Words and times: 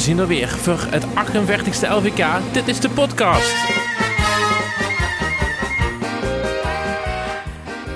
zijn 0.00 0.18
er 0.18 0.26
weer 0.26 0.48
voor 0.48 0.78
het 0.90 1.04
48ste 1.04 1.88
LVK. 1.90 2.24
Dit 2.52 2.68
is 2.68 2.80
de 2.80 2.88
podcast. 2.90 3.54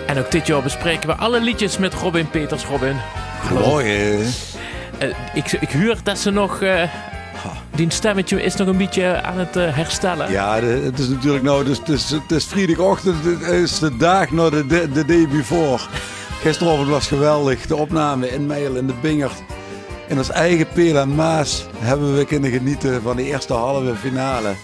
En 0.06 0.18
ook 0.18 0.30
dit 0.30 0.46
jaar 0.46 0.62
bespreken 0.62 1.08
we 1.08 1.14
alle 1.14 1.40
liedjes 1.40 1.78
met 1.78 1.94
Robin 1.94 2.30
Peters. 2.30 2.64
Robin, 2.64 2.96
Mooi. 3.52 3.86
eh, 4.98 5.08
ik, 5.34 5.52
ik 5.52 5.68
huur 5.68 5.96
dat 6.02 6.18
ze 6.18 6.30
nog... 6.30 6.62
eh, 6.62 6.82
die 7.70 7.90
stemmetje 7.90 8.42
is 8.42 8.54
nog 8.56 8.68
een 8.68 8.76
beetje 8.76 9.22
aan 9.22 9.38
het 9.38 9.56
eh, 9.56 9.74
herstellen. 9.74 10.30
Ja, 10.30 10.60
de- 10.60 10.66
het 10.84 10.98
is 10.98 11.08
natuurlijk 11.08 11.44
nou, 11.44 11.64
dus, 11.64 11.78
het 11.78 11.88
is, 11.88 12.10
het 12.10 12.30
is 12.32 12.44
vrijdagochtend, 12.44 13.24
het 13.24 13.40
is 13.42 13.78
de 13.78 13.96
dag 13.96 14.30
na 14.30 14.50
de, 14.50 14.66
de, 14.66 14.88
de 14.92 15.04
day 15.04 15.28
before. 15.28 15.78
Gisteravond 16.42 16.88
was 16.88 17.06
geweldig, 17.06 17.66
de 17.66 17.76
opname 17.76 18.30
in 18.30 18.46
Meil 18.46 18.74
in 18.74 18.86
de 18.86 18.94
Bingert. 19.00 19.42
In 20.14 20.20
ons 20.20 20.30
eigen 20.30 20.66
Peel 20.68 20.96
en 20.96 21.14
Maas 21.14 21.66
hebben 21.78 22.16
we 22.16 22.24
kunnen 22.24 22.50
genieten 22.50 23.02
van 23.02 23.16
de 23.16 23.22
eerste 23.22 23.52
halve 23.52 23.94
finale. 23.94 24.54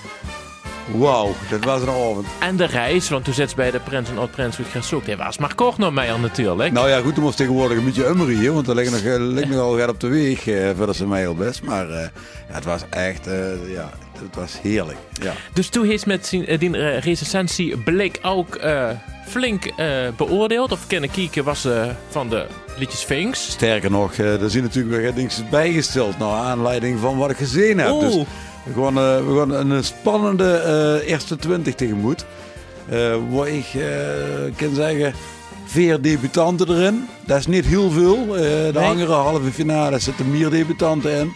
Wauw, 0.94 1.34
dat 1.50 1.64
was 1.64 1.82
een 1.82 1.88
avond. 1.88 2.26
En 2.40 2.56
de 2.56 2.64
reis, 2.64 3.08
want 3.08 3.24
toen 3.24 3.34
zit 3.34 3.50
ze 3.50 3.56
bij 3.56 3.70
de 3.70 3.80
Prins 3.80 4.10
en 4.10 4.18
Oud-Prins 4.18 4.56
goed 4.56 4.66
gezocht. 4.66 5.06
Hij 5.06 5.16
was 5.16 5.38
maar 5.38 5.54
kort 5.54 5.78
nog 5.78 5.92
mee 5.92 6.16
natuurlijk. 6.18 6.72
Nou 6.72 6.88
ja, 6.88 7.00
goed, 7.00 7.14
toen 7.14 7.24
was 7.24 7.36
tegenwoordig 7.36 7.78
een 7.78 7.84
beetje 7.84 8.06
ummerie, 8.06 8.52
want 8.52 8.68
er 8.68 8.74
ligt, 8.74 8.90
nog, 8.90 9.00
er 9.00 9.20
ligt 9.20 9.48
nogal 9.48 9.78
gaat 9.78 9.88
op 9.88 10.00
de 10.00 10.08
weg 10.08 10.46
eh, 10.46 10.70
voordat 10.76 10.96
ze 10.96 11.06
Meil 11.06 11.34
best. 11.34 11.62
Maar 11.62 11.90
eh, 11.90 12.08
ja, 12.48 12.54
het 12.54 12.64
was 12.64 12.82
echt, 12.90 13.26
eh, 13.26 13.72
ja, 13.72 13.90
het 14.20 14.34
was 14.34 14.60
heerlijk. 14.62 14.98
Ja. 15.22 15.32
Dus 15.52 15.68
toen 15.68 15.86
heeft 15.86 16.06
met 16.06 16.26
zijn, 16.26 16.46
eh, 16.46 16.58
die 16.58 16.76
eh, 16.76 17.00
recensie 17.02 17.76
bleek 17.78 18.18
ook 18.22 18.54
eh, 18.54 18.88
flink 19.26 19.72
beoordeeld. 20.16 20.72
Of 20.72 20.86
kennen 20.86 21.10
kieken 21.10 21.44
was 21.44 21.66
van 22.08 22.28
de 22.28 22.46
liedjes 22.76 23.02
Finks. 23.02 23.50
Sterker 23.50 23.90
nog, 23.90 24.16
er 24.16 24.50
zijn 24.50 24.62
natuurlijk 24.62 24.96
weer 24.96 25.14
dingen 25.14 25.30
bijgesteld 25.50 26.18
naar 26.18 26.28
aanleiding 26.38 26.98
van 27.00 27.16
wat 27.16 27.30
ik 27.30 27.36
gezien 27.36 27.78
heb. 27.78 28.00
Dus 28.00 28.14
Oeh. 28.14 28.26
we 28.74 28.82
gaan, 28.82 28.98
eh, 28.98 29.26
we 29.26 29.38
gaan 29.38 29.70
een 29.70 29.84
spannende 29.84 31.02
eerste 31.06 31.36
twintig 31.36 31.74
tegemoet. 31.74 32.24
Waar 33.30 33.48
ik 33.48 33.64
kan 34.56 34.74
zeggen, 34.74 35.12
vier 35.66 36.00
debutanten 36.00 36.68
erin. 36.68 37.08
Dat 37.26 37.38
is 37.38 37.46
niet 37.46 37.66
heel 37.66 37.90
veel. 37.90 38.26
De 38.26 38.70
Nee. 38.74 38.84
andere 38.84 39.12
halve 39.12 39.50
finale 39.52 39.98
zitten 39.98 40.30
meer 40.30 40.50
debutanten 40.50 41.18
in. 41.18 41.32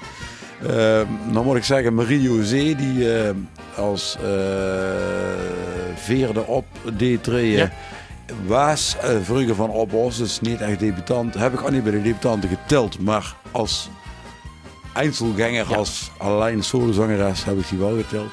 Eh, 0.68 1.00
dan 1.32 1.44
moet 1.44 1.56
ik 1.56 1.64
zeggen, 1.64 1.94
Marie-José, 1.94 2.74
die 2.74 3.14
eh, 3.18 3.30
als 3.76 4.16
eh, 4.22 4.30
vierde 5.94 6.46
op 6.46 6.64
deed 6.96 7.22
treden, 7.24 7.58
Ja. 8.26 8.34
was 8.46 8.96
eh, 9.00 9.10
vroeger 9.22 9.54
van 9.54 9.70
Opos, 9.70 10.16
dus 10.16 10.40
niet 10.40 10.60
echt 10.60 10.78
debutant. 10.78 11.34
Heb 11.34 11.52
ik 11.52 11.62
ook 11.62 11.70
niet 11.70 11.82
bij 11.82 11.92
de 11.92 12.02
debutanten 12.02 12.48
geteld, 12.48 12.98
maar 13.00 13.34
als 13.50 13.88
Einzelganger, 14.94 15.66
Ja. 15.70 15.76
als 15.76 16.10
alleen 16.18 16.62
solozangeres 16.62 17.44
heb 17.44 17.58
ik 17.58 17.68
die 17.68 17.78
wel 17.78 17.96
geteld. 17.96 18.30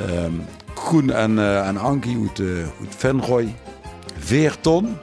Ehm 0.00 0.32
Koen 0.74 1.10
en, 1.10 1.38
eh, 1.38 1.66
en 1.68 1.76
Ankie 1.76 2.18
uit, 2.28 2.38
eh 2.40 2.46
uit 2.80 2.94
Venrooy. 2.96 3.54
Veerton. 4.18 4.96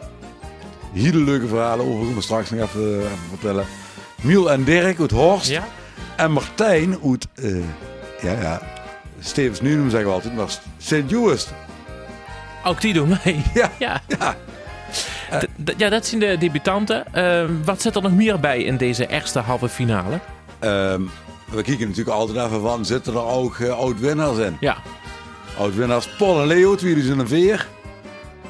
Hele 0.94 1.18
leuke 1.18 1.48
verhalen 1.48 1.86
over, 1.86 2.16
we 2.16 2.22
straks 2.22 2.50
nog 2.50 2.60
even, 2.62 2.98
even 2.98 3.10
vertellen. 3.30 3.66
Miel 4.22 4.52
en 4.52 4.64
Dirk 4.64 5.00
uit 5.00 5.12
Horst. 5.12 5.48
Ja? 5.50 5.68
En 6.18 6.32
Martijn 6.32 6.98
uit, 7.04 7.28
eh, 7.36 7.56
ja 8.22 8.32
ja, 8.42 8.62
Stevens 9.20 9.62
nu 9.62 9.72
noemen 9.74 9.92
zeggen 9.92 10.10
we 10.10 10.16
altijd, 10.16 10.36
maar 10.36 10.50
St. 10.78 11.04
Joost. 11.08 11.54
Ook 12.64 12.82
die 12.82 12.94
doen 12.94 13.18
mee. 13.24 13.44
Ja, 13.54 13.72
Ja, 13.80 14.02
ja. 14.08 14.36
Dat 15.90 16.06
zijn 16.06 16.20
de 16.20 16.38
debutanten. 16.40 17.14
Eh, 17.14 17.46
wat 17.66 17.82
zit 17.82 17.96
er 17.96 18.02
nog 18.02 18.12
meer 18.12 18.40
bij 18.40 18.64
in 18.64 18.78
deze 18.78 19.08
eerste 19.08 19.40
halve 19.40 19.70
finale? 19.70 20.20
Ehm, 20.60 21.02
we 21.52 21.62
kijken 21.62 21.88
natuurlijk 21.88 22.18
altijd 22.18 22.46
even 22.48 22.62
van, 22.62 22.86
zitten 22.86 23.14
er 23.14 23.26
ook 23.26 23.60
eh, 23.60 23.78
oud-winnaars 23.80 24.38
in? 24.38 24.58
Ja, 24.60 24.78
Oud-winnaars 25.60 26.08
Paul 26.18 26.42
en 26.42 26.48
Leo, 26.48 26.76
2004. 26.76 27.68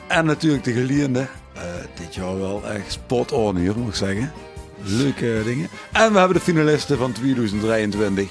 En 0.08 0.26
natuurlijk 0.26 0.64
de 0.64 0.72
geleerde. 0.74 1.28
eh, 1.54 1.62
dit 2.00 2.16
jaar 2.16 2.40
wel 2.40 2.62
echt 2.74 2.92
spot 2.92 3.32
on 3.32 3.56
hier, 3.56 3.78
moet 3.78 3.90
ik 3.90 3.96
zeggen. 3.96 4.32
Leuke 4.84 5.42
dingen. 5.46 5.70
En 5.92 6.12
we 6.12 6.18
hebben 6.18 6.38
de 6.38 6.44
finalisten 6.44 6.98
van 6.98 7.12
2023. 7.12 8.30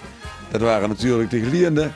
Dat 0.50 0.60
waren 0.60 0.88
natuurlijk 0.88 1.30
de 1.30 1.40
geleerde. 1.40 1.90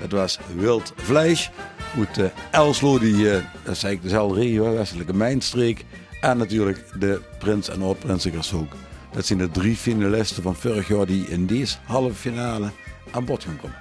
Dat 0.00 0.10
was 0.10 0.38
Wild 0.56 0.92
Vlees. 0.96 1.50
Uit 1.98 2.18
uh, 2.18 2.24
Elslo, 2.50 2.98
die, 2.98 3.30
eh, 3.30 3.42
dat 3.62 3.84
dezelfde 4.02 4.40
regio, 4.40 4.74
westelijke 4.74 5.14
mijnstreek. 5.14 5.84
En 6.20 6.36
natuurlijk 6.36 6.84
de 6.98 7.20
Prins 7.38 7.68
en 7.68 7.82
Oud-Prinsen 7.82 8.32
ook. 8.54 8.72
Dat 9.12 9.26
zijn 9.26 9.38
de 9.38 9.50
drie 9.50 9.76
finalisten 9.76 10.42
van 10.42 10.56
vorig 10.56 10.88
jaar 10.88 11.06
die 11.06 11.26
in 11.28 11.46
deze 11.46 11.76
halve 11.84 12.14
finale 12.14 12.70
aan 13.10 13.24
bod 13.24 13.44
gaan 13.44 13.56
komen. 13.60 13.76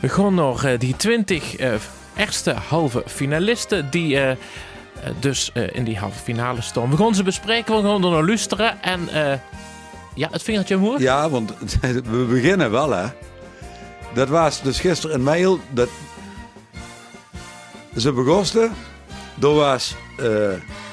we 0.00 0.08
gaan 0.08 0.34
nog 0.34 0.64
eh, 0.64 0.78
die 0.78 0.96
20 0.96 1.56
eh, 1.56 1.74
eerste 2.16 2.52
halve 2.52 3.02
finalisten 3.06 3.90
die 3.90 4.16
eh, 4.16 4.30
eh, 4.30 4.36
dus 5.18 5.50
eh, 5.52 5.68
in 5.72 5.84
die 5.84 5.98
halve 5.98 6.18
finale 6.18 6.60
staan. 6.60 6.90
We 6.90 6.96
gaan 6.96 7.14
ze 7.14 7.22
bespreken, 7.22 7.76
we 7.76 7.82
gaan 7.88 8.04
er 8.04 8.10
naar 8.10 8.24
luisteren. 8.24 8.82
En 8.82 9.08
eh, 9.08 9.38
ja, 10.14 10.28
het 10.30 10.42
vingertje 10.42 10.76
omhoog. 10.76 10.98
Ja, 11.00 11.30
want 11.30 11.52
we 12.10 12.26
beginnen 12.28 12.70
wel, 12.70 12.90
hè. 12.90 13.06
Dat 14.14 14.28
was 14.28 14.62
dus 14.62 14.80
gisteren 14.80 15.16
in 15.16 15.22
mail. 15.22 15.58
Dat 15.70 15.88
ze 17.96 18.12
begosten. 18.12 18.72
Er 19.40 19.54
was 19.54 19.94
eh, 20.18 20.26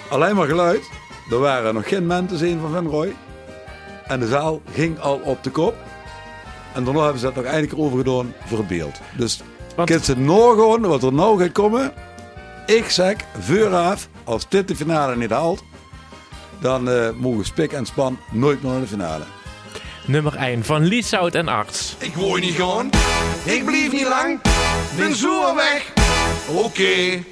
alleen 0.10 0.36
maar 0.36 0.48
geluid. 0.48 0.90
Er 1.32 1.40
waren 1.40 1.74
nog 1.74 1.88
geen 1.88 2.08
mensen 2.08 2.38
zien 2.38 2.60
van 2.60 2.72
Van 2.72 2.88
Roy. 2.88 3.16
En 4.08 4.20
de 4.20 4.28
zaal 4.28 4.62
ging 4.72 5.00
al 5.00 5.22
op 5.24 5.44
de 5.44 5.50
kop. 5.50 5.76
En 6.74 6.84
daarna 6.84 7.02
hebben 7.02 7.20
ze 7.20 7.26
dat 7.26 7.36
nog 7.36 7.46
eindelijk 7.46 7.80
overgedaan 7.80 8.34
voor 8.46 8.58
het 8.58 8.68
beeld. 8.68 9.00
Dus 9.18 9.42
Want- 9.76 10.06
ze 10.06 10.18
nog 10.18 10.50
gewoon 10.54 10.82
wat 10.82 11.04
er 11.04 11.14
nou 11.14 11.40
gaat 11.40 11.52
komen. 11.52 11.94
Ik 12.70 12.90
zeg, 12.90 13.16
vooraf, 13.40 14.08
als 14.24 14.50
dit 14.50 14.68
de 14.68 14.76
finale 14.76 15.16
niet 15.16 15.30
haalt, 15.30 15.64
dan 16.60 16.90
eh, 16.90 17.10
mogen 17.16 17.46
spik 17.46 17.72
en 17.72 17.86
span 17.86 18.20
nooit 18.32 18.64
meer 18.64 18.72
naar 18.72 18.82
de 18.82 18.88
finale. 18.88 19.24
Nummer 20.06 20.36
1 20.36 20.64
van 20.64 20.86
Lieshout 20.86 21.36
en 21.36 21.48
Arts. 21.48 21.96
Ik 21.98 22.16
woon 22.16 22.40
niet 22.40 22.54
gewoon. 22.54 22.90
Ik 23.44 23.66
blijf 23.66 23.92
niet 23.92 24.08
lang. 24.08 24.42
Ben 24.98 25.16
zo 25.16 25.56
weg. 25.56 25.94
Oké. 26.48 27.24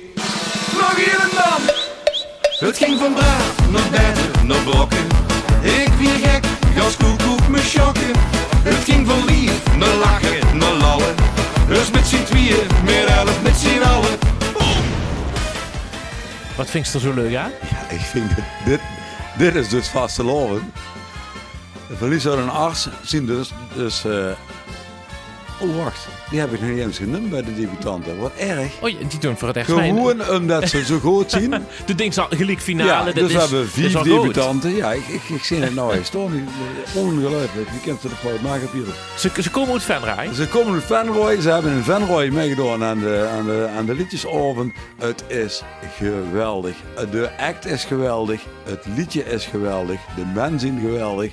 Nog 0.73 0.95
hier 0.95 1.19
en 1.19 1.29
dan. 1.35 1.75
Het 2.67 2.77
ging 2.77 2.99
van 2.99 3.13
braaf 3.13 3.69
naar 3.71 3.89
beter 3.91 4.45
naar 4.45 4.63
brokken. 4.63 5.07
Ik 5.61 5.89
weer 5.99 6.29
gek, 6.29 6.45
gas 6.75 6.97
koekoek 6.97 7.47
me 7.47 7.59
schokken. 7.59 8.11
Het 8.63 8.83
ging 8.83 9.07
van 9.07 9.25
lief 9.25 9.75
naar 9.75 9.95
lachen, 9.95 10.57
naar 10.57 10.73
lallen. 10.73 11.15
Dus 11.67 11.91
met 11.91 12.07
z'n 12.07 12.23
tweeën, 12.23 12.67
meer 12.83 13.07
elf 13.07 13.41
met 13.43 13.55
z'n 13.55 13.81
allen. 13.81 14.36
Wat 16.57 16.69
vind 16.69 16.87
je 16.87 16.93
er 16.93 16.99
zo 16.99 17.13
leuk 17.13 17.35
aan? 17.35 17.51
Ja, 17.69 17.89
ik 17.89 17.99
vind 17.99 18.35
dit, 18.35 18.45
dit, 18.65 18.79
dit 19.37 19.55
is 19.55 19.69
dus 19.69 19.89
verlies 21.95 22.27
uit 22.27 22.37
een 22.37 22.49
arts 22.49 22.87
zien 23.03 23.25
dus... 23.25 23.53
dus 23.75 24.05
eh, 24.05 24.31
oh, 25.59 25.75
wacht. 25.75 26.07
Die 26.29 26.39
heb 26.39 26.53
ik 26.53 26.61
nog 26.61 26.69
niet 26.69 26.79
eens 26.79 26.97
genoemd 26.97 27.29
bij 27.29 27.43
de 27.43 27.55
debutanten. 27.55 28.17
Wat 28.17 28.31
erg. 28.37 28.73
Oh, 28.81 28.91
die 29.09 29.19
doen 29.19 29.37
voor 29.37 29.47
het 29.47 29.57
echt 29.57 29.67
mijn. 29.67 29.95
Gewoon 29.95 30.29
omdat 30.39 30.69
ze 30.69 30.85
zo 30.85 30.99
goed 30.99 31.31
zien. 31.31 31.53
De 31.85 31.95
ding 31.95 32.13
zal 32.13 32.27
gelijk 32.29 32.59
finale. 32.59 32.89
Ja, 32.89 33.03
dat 33.03 33.15
dus 33.15 33.23
is, 33.23 33.33
we 33.33 33.39
hebben 33.39 33.69
vier 33.69 33.89
goed. 33.89 34.03
debutanten. 34.03 34.75
Ja, 34.75 34.93
ik, 34.93 35.07
ik, 35.07 35.29
ik 35.29 35.43
zie 35.43 35.57
het 35.61 35.75
nou 35.75 35.93
eens. 35.93 36.11
Ongelooflijk. 36.95 37.69
Je 37.73 37.79
kent 37.83 38.01
ze 38.01 38.07
de 38.07 38.15
fout 38.15 38.41
maken, 38.41 38.69
Pieter. 38.69 38.93
Ze, 39.17 39.31
ze 39.41 39.49
komen 39.49 39.73
uit 39.73 39.83
Venray. 39.83 40.33
Ze 40.33 40.47
komen 40.47 40.73
in 40.73 40.81
Venroy. 40.81 41.41
Ze 41.41 41.49
hebben 41.49 41.71
in 41.71 41.83
Venroy 41.83 42.27
meegedaan 42.27 42.83
aan 42.83 42.99
de, 42.99 43.29
aan, 43.37 43.45
de, 43.45 43.69
aan 43.77 43.85
de 43.85 43.93
liedjesavond. 43.93 44.73
Het 44.97 45.23
is 45.27 45.63
geweldig. 45.97 46.75
De 47.11 47.29
act 47.39 47.65
is 47.65 47.85
geweldig. 47.85 48.41
Het 48.63 48.85
liedje 48.95 49.23
is 49.25 49.45
geweldig. 49.45 49.99
De 50.15 50.25
mensen 50.33 50.59
zijn 50.59 50.79
geweldig. 50.79 51.31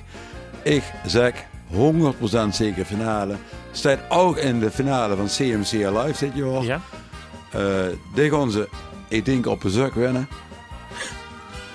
Ik 0.63 0.83
zeg 1.07 1.33
100% 1.73 2.49
zeker 2.51 2.85
finale. 2.85 3.35
Staat 3.73 3.99
ook 4.09 4.37
in 4.37 4.61
de 4.61 4.71
finale 4.71 5.17
van 5.17 5.27
CMC 5.27 5.73
Live 5.73 6.25
dit 6.25 6.35
jaar. 6.35 6.63
Ja. 6.63 6.81
Eh, 7.51 7.61
die 8.15 8.31
gaan 8.31 8.51
ze, 8.51 8.69
ik 9.09 9.25
denk, 9.25 9.47
op 9.47 9.61
bezoek 9.61 9.95
winnen. 9.95 10.29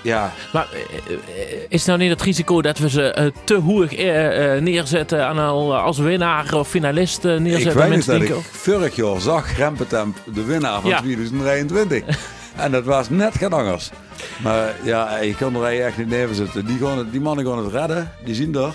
Ja, 0.02 0.32
Maar 0.52 0.68
eh, 0.72 1.14
eh, 1.14 1.60
is 1.68 1.84
nou 1.84 1.98
niet 1.98 2.10
het 2.10 2.22
risico 2.22 2.62
dat 2.62 2.78
we 2.78 2.90
ze 2.90 3.32
te 3.44 3.54
eh, 3.96 4.62
neerzetten 4.62 5.26
aan 5.26 5.38
al, 5.38 5.76
als 5.76 5.98
winnaar 5.98 6.54
of 6.54 6.68
finalist 6.68 7.24
eh, 7.24 7.34
ik 7.34 7.40
neerzetten? 7.40 7.80
weet 7.80 7.96
niet 7.96 8.06
dat 8.06 8.22
ik 8.22 8.34
vorig 8.50 8.96
jaar 8.96 9.20
zag 9.20 9.56
Rempetemp 9.56 10.16
de 10.34 10.44
winnaar 10.44 10.80
van 10.80 10.90
Ja. 10.90 10.98
2023. 10.98 12.04
en 12.56 12.70
dat 12.72 12.84
was 12.84 13.08
net 13.10 13.34
geen 13.36 13.52
angers. 13.52 13.90
Maar 14.42 14.74
ja, 14.82 15.18
je 15.18 15.34
kan 15.34 15.54
er 15.64 15.84
echt 15.84 15.98
niet 15.98 16.08
neer 16.08 16.28
zitten. 16.32 16.66
Die, 16.66 16.78
gaan 16.78 16.98
het, 16.98 17.12
die 17.12 17.20
mannen 17.20 17.46
gaan 17.46 17.64
het 17.64 17.72
redden, 17.72 18.12
die 18.24 18.34
zien 18.34 18.54
er. 18.54 18.74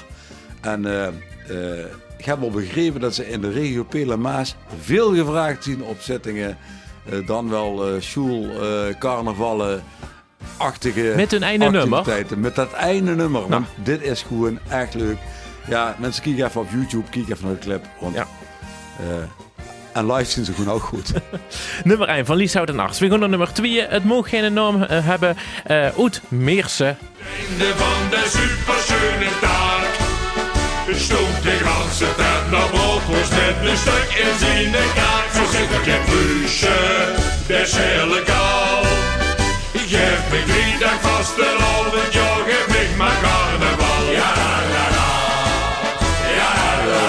En 0.65 0.85
eh, 0.85 1.07
eh, 1.07 1.85
ik 2.17 2.25
heb 2.25 2.41
al 2.41 2.49
begrepen 2.51 3.01
dat 3.01 3.15
ze 3.15 3.29
in 3.29 3.41
de 3.41 3.51
regio 3.51 3.83
Pelen 3.83 4.21
Maas 4.21 4.55
veel 4.81 5.15
gevraagd 5.15 5.63
zien 5.63 5.83
op 5.83 5.99
zittingen. 6.01 6.57
Eh, 7.09 7.27
dan 7.27 7.49
wel 7.49 7.87
eh 7.87 8.01
school, 8.01 8.49
eh, 8.61 8.95
carnavallen, 8.99 9.83
achtige 10.57 11.13
Met 11.15 11.31
hun 11.31 11.43
einde 11.43 11.69
nummer? 11.69 12.03
Met 12.37 12.55
dat 12.55 12.71
einde 12.73 13.15
nummer. 13.15 13.47
Want 13.47 13.67
dit 13.83 14.01
is 14.01 14.21
gewoon 14.21 14.59
echt 14.69 14.93
leuk. 14.93 15.17
Ja, 15.67 15.95
mensen, 15.99 16.23
kijk 16.23 16.39
even 16.39 16.61
op 16.61 16.67
YouTube, 16.71 17.09
kijk 17.09 17.29
even 17.29 17.45
naar 17.45 17.53
de 17.53 17.59
clip. 17.59 17.85
Want, 17.99 18.15
Ja. 18.15 18.27
eh, 18.99 19.05
en 19.93 20.11
live 20.13 20.31
zien 20.31 20.45
ze 20.45 20.53
gewoon 20.53 20.73
ook 20.73 20.81
goed. 20.81 21.11
Nummer 21.83 22.07
1 22.07 22.25
van 22.25 22.35
Lieshout 22.35 22.69
en 22.69 22.79
Arts. 22.79 22.99
We 22.99 23.09
gaan 23.09 23.19
naar 23.19 23.29
nummer 23.29 23.53
2. 23.53 23.81
Het 23.81 24.03
mag 24.03 24.29
geen 24.29 24.53
naam 24.53 24.83
eh, 24.83 25.05
hebben. 25.05 25.37
Oet 25.97 26.21
Meersen. 26.27 26.97
Einde 27.49 27.65
van 27.75 28.09
de 28.09 28.23
superschöne 28.27 29.29
dag. 29.41 29.64
Stond 30.93 31.43
de 31.43 31.57
ganze 31.63 32.15
tijd 32.15 32.51
naar 32.51 32.69
broodworst 32.69 33.31
met 33.31 33.69
een 33.69 33.77
stuk 33.77 34.09
in 34.23 34.37
zijn 34.39 34.71
kaak. 34.71 35.27
Zo 35.33 35.43
zit 35.51 35.71
ik 35.79 35.85
in 35.85 36.01
Brüsche, 36.09 36.77
dat 37.47 37.59
is 37.67 37.73
heel 37.75 38.07
legaal. 38.07 38.83
Geef 39.73 40.31
me 40.31 40.43
drie 40.45 40.77
dag 40.79 41.01
vast 41.01 41.35
de 41.35 41.55
lovend, 41.59 42.13
joh, 42.13 42.37
geef 42.45 42.67
me 42.67 42.97
maar 42.97 43.17
carnaval. 43.21 44.11
Ja, 44.11 44.33
la, 44.37 44.55
la, 44.73 44.85
la. 44.97 45.09
Ja, 46.39 46.51
la, 46.89 47.01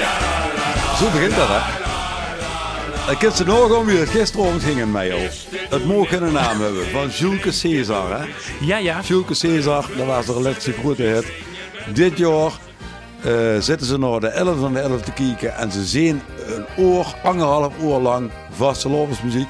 la, 0.00 0.12
la. 0.90 0.96
Zo 0.96 1.10
begint 1.10 1.36
dat, 1.36 1.48
hè? 1.48 1.76
Ik 3.12 3.20
heb 3.20 3.32
ze 3.32 3.44
nog 3.44 3.76
om 3.76 3.86
weer. 3.86 4.06
Gisteravond 4.06 4.62
ging 4.62 4.78
het 4.78 4.92
mij 4.92 5.12
op. 5.12 5.30
Het 5.70 5.84
mogen 5.84 6.22
een 6.22 6.32
naam 6.32 6.60
hebben. 6.60 6.90
Van 6.90 7.08
Jules 7.08 7.60
Caesar, 7.60 8.20
hè? 8.20 8.26
Ja, 8.60 8.76
ja. 8.76 9.00
Jules 9.00 9.40
Caesar, 9.40 9.84
dat 9.96 10.06
was 10.06 10.26
de 10.26 10.32
laatste 10.32 10.72
grote 10.72 11.02
hit. 11.02 11.24
Dit 11.94 12.18
jaar 12.18 12.52
eh, 13.22 13.58
zitten 13.58 13.86
ze 13.86 13.98
naar 13.98 14.20
de 14.20 14.28
11 14.28 14.58
van 14.58 14.72
de 14.72 14.78
11 14.78 15.00
te 15.02 15.12
kijken 15.12 15.56
en 15.56 15.72
ze 15.72 15.84
zien 15.84 16.20
een 16.46 16.84
oor, 16.84 17.14
anderhalf 17.22 17.72
uur 17.82 17.98
lang 17.98 18.30
vaste 18.50 18.88
muziek 19.22 19.48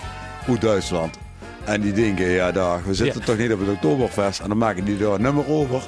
uit 0.49 0.61
Duitsland. 0.61 1.19
En 1.64 1.81
die 1.81 1.93
denken, 1.93 2.26
ja 2.29 2.52
dag, 2.52 2.82
we 2.85 2.94
zitten 2.94 3.20
Ja. 3.20 3.26
toch 3.26 3.37
niet 3.37 3.52
op 3.52 3.61
het 3.61 3.69
Oktoberfest. 3.69 4.40
En 4.40 4.49
dan 4.49 4.58
maken 4.58 4.85
die 4.85 4.99
daar 4.99 5.12
een 5.12 5.23
nummer 5.23 5.49
over. 5.49 5.82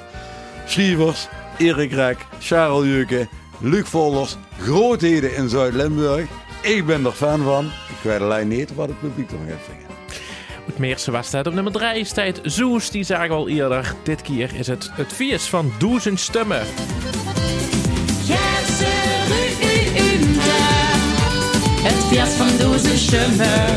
Schrievers, 0.67 1.29
Erik 1.59 1.93
Rek, 1.93 2.27
Charles 2.39 2.87
Juke, 2.87 3.29
Luc 3.61 3.89
Volders, 3.89 4.37
grootheden 4.59 5.35
in 5.37 5.49
Zuid-Limburg. 5.49 6.27
Ik 6.63 6.87
ben 6.87 7.05
er 7.05 7.13
fan 7.13 7.43
van. 7.43 7.65
Ik 7.67 7.97
weet 8.03 8.21
alleen 8.21 8.49
niet 8.49 8.75
wat 8.75 8.89
het 8.89 9.01
publiek 9.01 9.31
ervan 9.31 9.47
gaat 9.49 9.59
vinden. 9.69 9.87
Oet 10.71 10.79
Meersen 10.79 11.13
was 11.13 11.31
tijd 11.31 11.47
op 11.47 11.55
nummer 11.55 11.73
3. 11.73 11.99
Is 11.99 12.13
tijd 12.13 12.41
Zoes, 12.43 12.91
die 12.91 13.05
zagen 13.05 13.29
we 13.29 13.35
al 13.35 13.49
eerder. 13.49 13.95
Dit 14.03 14.23
keer 14.23 14.55
is 14.55 14.67
het 14.67 14.91
het 14.93 15.13
vies 15.13 15.43
van 15.43 15.73
duizend 15.79 16.21
stemmen. 16.21 16.63
Het 21.83 22.05
fias 22.09 22.29
van 22.29 22.49
duizend 22.59 22.99
stemmen. 22.99 23.77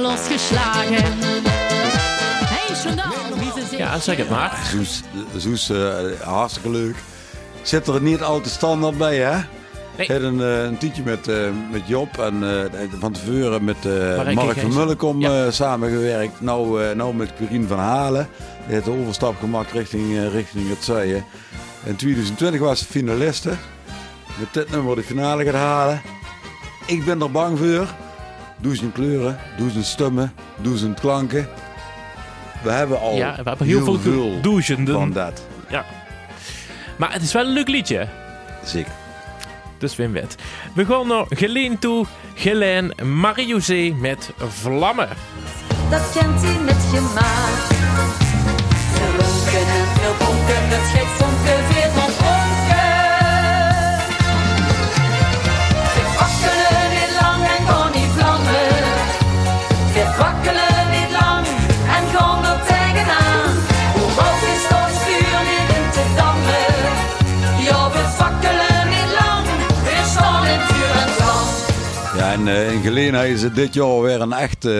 Losgeslagen. 0.00 1.18
Hey, 2.44 3.78
Ja, 3.78 3.98
zeg 3.98 4.16
het 4.16 4.30
maar. 4.30 4.70
Zoes, 4.72 5.02
Zoes 5.36 5.70
eh, 5.70 6.20
hartstikke 6.22 6.70
leuk. 6.70 6.96
Zit 7.62 7.86
er 7.86 8.02
niet 8.02 8.22
altijd 8.22 8.54
standaard 8.54 8.98
bij, 8.98 9.16
hè? 9.16 9.59
Nee. 10.08 10.18
Ik 10.18 10.22
had 10.22 10.32
een, 10.32 10.40
eh, 10.40 10.62
een 10.64 10.78
tientje 10.78 11.02
met, 11.04 11.28
eh, 11.28 11.36
met 11.70 11.80
Job 11.86 12.18
en 12.18 12.34
eh, 12.72 12.82
van 12.98 13.12
tevoren 13.12 13.64
met 13.64 13.84
Mark 13.84 14.34
van 14.34 14.50
Gees. 14.52 14.74
Mullekom 14.74 15.20
Ja. 15.20 15.50
samengewerkt. 15.50 16.40
Nou, 16.40 16.94
nou 16.94 17.14
met 17.14 17.30
Corine 17.36 17.66
van 17.66 17.78
Halen. 17.78 18.28
Die 18.64 18.74
heeft 18.74 18.84
de 18.84 18.90
overstap 18.90 19.38
gemaakt 19.38 19.72
richting, 19.72 20.30
richting 20.32 20.68
het 20.68 20.84
Zuiden. 20.84 21.24
In 21.84 21.96
2020 21.96 22.60
was 22.60 22.78
ze 22.78 22.84
finaliste. 22.84 23.48
Met 24.38 24.48
dit 24.52 24.70
nummer 24.70 24.96
de 24.96 25.02
finale 25.02 25.44
gaat 25.44 25.54
halen. 25.54 26.00
Ik 26.86 27.04
ben 27.04 27.20
er 27.22 27.30
bang 27.30 27.58
voor. 27.58 27.86
Duizend 28.56 28.92
kleuren, 28.92 29.38
duizend 29.58 29.84
stemmen, 29.84 30.32
duizend 30.56 31.00
klanken. 31.00 31.48
We 32.62 32.70
hebben 32.70 33.00
al 33.00 33.14
Ja, 33.16 33.30
we 33.42 33.48
hebben 33.48 33.66
heel, 33.66 33.84
veel, 33.98 34.32
van 34.32 34.40
duizenden. 34.42 35.12
dat. 35.12 35.42
Ja. 35.68 35.84
Maar 36.98 37.12
het 37.12 37.22
is 37.22 37.32
wel 37.32 37.46
een 37.46 37.52
leuk 37.52 37.68
liedje. 37.68 38.08
Zeker. 38.64 38.92
Dus 39.80 39.96
Wim 39.96 40.12
wet. 40.12 40.36
We 40.74 40.84
gaan 40.84 41.06
naar 41.06 41.24
Geleen 41.28 41.78
toe. 41.78 42.06
Geleen 42.34 42.92
Marie-José 43.20 43.94
met 44.00 44.30
Vlammen. 44.36 45.08
dat 45.90 46.10
kent 46.14 46.42
hij 46.42 46.58
met 46.64 46.82
gemaakt. 46.92 47.74
Geronken 48.94 49.72
en 49.78 49.86
veel 49.96 50.14
bonken, 50.18 50.68
het 50.68 50.88
gek 50.92 51.79
en 72.40 72.48
eh, 72.48 72.72
in 72.72 72.82
Geleen 72.82 73.14
is 73.14 73.42
het 73.42 73.54
dit 73.54 73.74
jaar 73.74 74.00
weer 74.00 74.20
een 74.20 74.32
echt 74.32 74.64
eh, 74.64 74.72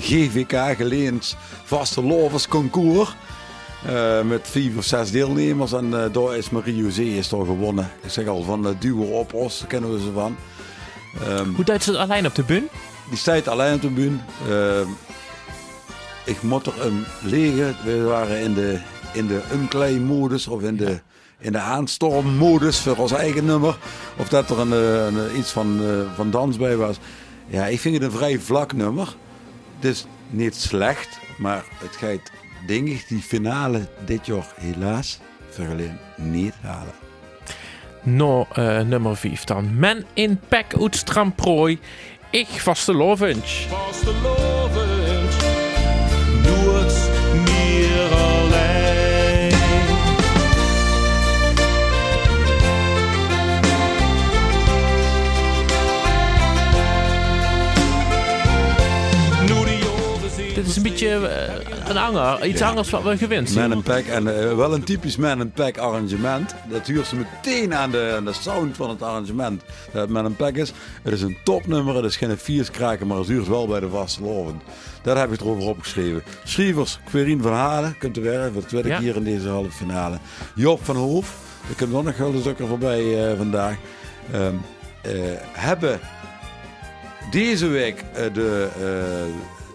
GVK 0.00 0.76
Geleens 0.76 1.36
vaste 1.64 2.02
loversconcours. 2.02 3.14
Eh, 3.86 4.22
met 4.22 4.48
vier 4.48 4.76
of 4.76 4.84
zes 4.84 5.10
deelnemers. 5.10 5.72
En 5.72 5.90
daar 6.12 6.36
is 6.36 6.50
Marie-José 6.50 7.02
is 7.02 7.28
gewonnen. 7.28 7.90
Ik 8.02 8.10
zeg 8.10 8.26
al, 8.26 8.42
van 8.42 8.62
de 8.62 8.78
duo 8.78 9.02
op 9.02 9.34
Os, 9.34 9.58
daar 9.58 9.68
kennen 9.68 9.92
we 9.92 10.00
ze 10.00 10.12
van. 10.12 10.36
Ehm, 11.22 11.54
Hoe 11.54 11.64
duidt 11.64 11.84
ze 11.84 11.98
alleen 11.98 12.26
op 12.26 12.34
de 12.34 12.42
bun? 12.42 12.68
die 13.08 13.18
staat 13.18 13.48
alleen 13.48 13.74
op 13.74 13.80
de 13.80 13.90
bühne. 13.90 14.18
Ehm, 14.48 14.88
ik 16.24 16.42
moet 16.42 16.66
er 16.66 16.72
hem 16.82 17.04
liggen. 17.22 17.76
We 17.84 18.02
waren 18.02 18.40
in 18.40 18.54
de, 18.54 18.78
in 19.12 19.26
de 19.26 19.40
umklei-modus 19.52 20.46
of 20.46 20.62
in 20.62 20.76
de, 20.76 21.00
in 21.38 21.52
de 21.52 21.58
aanstormmodus 21.58 22.78
voor 22.78 22.96
ons 22.96 23.12
eigen 23.12 23.44
nummer. 23.44 23.76
Of 24.16 24.28
dat 24.28 24.50
er 24.50 24.58
een, 24.58 24.72
eh, 24.72 25.06
een, 25.06 25.38
iets 25.38 25.50
van, 25.50 25.80
eh, 25.82 26.14
van 26.14 26.30
dans 26.30 26.56
bij 26.56 26.76
was. 26.76 26.96
Ja, 27.46 27.66
ik 27.66 27.80
vind 27.80 27.94
het 27.94 28.04
een 28.04 28.18
vrij 28.18 28.38
vlak 28.38 28.72
nummer. 28.72 29.14
Het 29.76 29.84
is 29.84 30.06
niet 30.30 30.54
slecht, 30.54 31.18
maar 31.38 31.64
het 31.74 31.96
gaat, 31.96 32.30
denk 32.66 32.88
ik, 32.88 33.08
die 33.08 33.22
finale 33.22 33.88
dit 34.04 34.26
jaar 34.26 34.46
helaas 34.60 35.18
vergelijken 35.50 35.98
niet 36.16 36.54
halen. 36.60 36.94
Nou, 38.02 38.46
eh, 38.52 38.80
nummer 38.80 39.16
5 39.16 39.44
dan. 39.44 39.78
Men 39.78 40.04
in 40.12 40.40
pek 40.48 40.74
uit 40.80 40.96
Stramprooi. 40.96 41.78
Ik 42.30 42.46
vaste 42.48 42.94
lovend. 42.94 43.50
vastelovend, 43.50 44.74
doe 44.74 44.87
is 60.68 60.76
een 60.76 60.82
beetje 60.82 61.26
eh, 61.28 61.88
een 61.88 61.96
anger. 61.96 62.46
Iets 62.46 62.62
anders 62.62 62.90
wat 62.90 63.02
we 63.02 63.16
gewend 63.16 63.44
Man 63.44 63.52
zijn. 63.54 63.72
in 63.72 63.82
Pack 63.82 64.04
en 64.04 64.40
eh, 64.48 64.56
wel 64.56 64.74
een 64.74 64.84
typisch 64.84 65.16
Man 65.16 65.40
in 65.40 65.50
Pack 65.50 65.78
arrangement. 65.78 66.54
Dat 66.70 66.86
huurt 66.86 67.06
ze 67.06 67.16
meteen 67.16 67.74
aan 67.74 67.90
de, 67.90 68.12
aan 68.16 68.24
de 68.24 68.32
sound 68.32 68.76
van 68.76 68.90
het 68.90 69.02
arrangement 69.02 69.62
dat 69.92 70.08
Man 70.08 70.24
in 70.26 70.36
Pack 70.36 70.54
is. 70.56 70.72
Het 71.02 71.12
is 71.12 71.22
een 71.22 71.36
topnummer, 71.44 71.94
het 71.96 72.04
is 72.04 72.16
geen 72.16 72.38
vierskraken, 72.38 73.06
maar 73.06 73.18
het 73.18 73.26
duurt 73.26 73.48
wel 73.48 73.66
bij 73.66 73.80
de 73.80 73.88
vaste 73.88 74.22
loven. 74.22 74.60
Daar 75.02 75.18
heb 75.18 75.32
ik 75.32 75.40
erover 75.40 75.68
opgeschreven. 75.68 76.22
Schrijvers, 76.44 76.98
Querien 77.04 77.42
van 77.42 77.52
Halen, 77.52 77.98
kunt 77.98 78.18
u 78.18 78.20
weer 78.22 78.50
voor 78.52 78.60
de 78.62 78.66
tweede 78.68 78.88
Ja. 78.88 78.98
keer 78.98 79.16
in 79.16 79.24
deze 79.24 79.48
halve 79.48 79.70
finale. 79.70 80.18
Job 80.54 80.84
van 80.84 80.96
Hoof, 80.96 81.36
daar 81.66 81.88
komt 81.88 82.04
nog 82.04 82.18
een 82.34 82.40
stukken 82.40 82.68
voorbij 82.68 83.30
eh, 83.30 83.36
vandaag. 83.36 83.76
Ehm, 84.32 84.54
eh, 85.02 85.12
hebben 85.52 86.00
deze 87.30 87.66
week 87.66 88.04
de, 88.32 88.68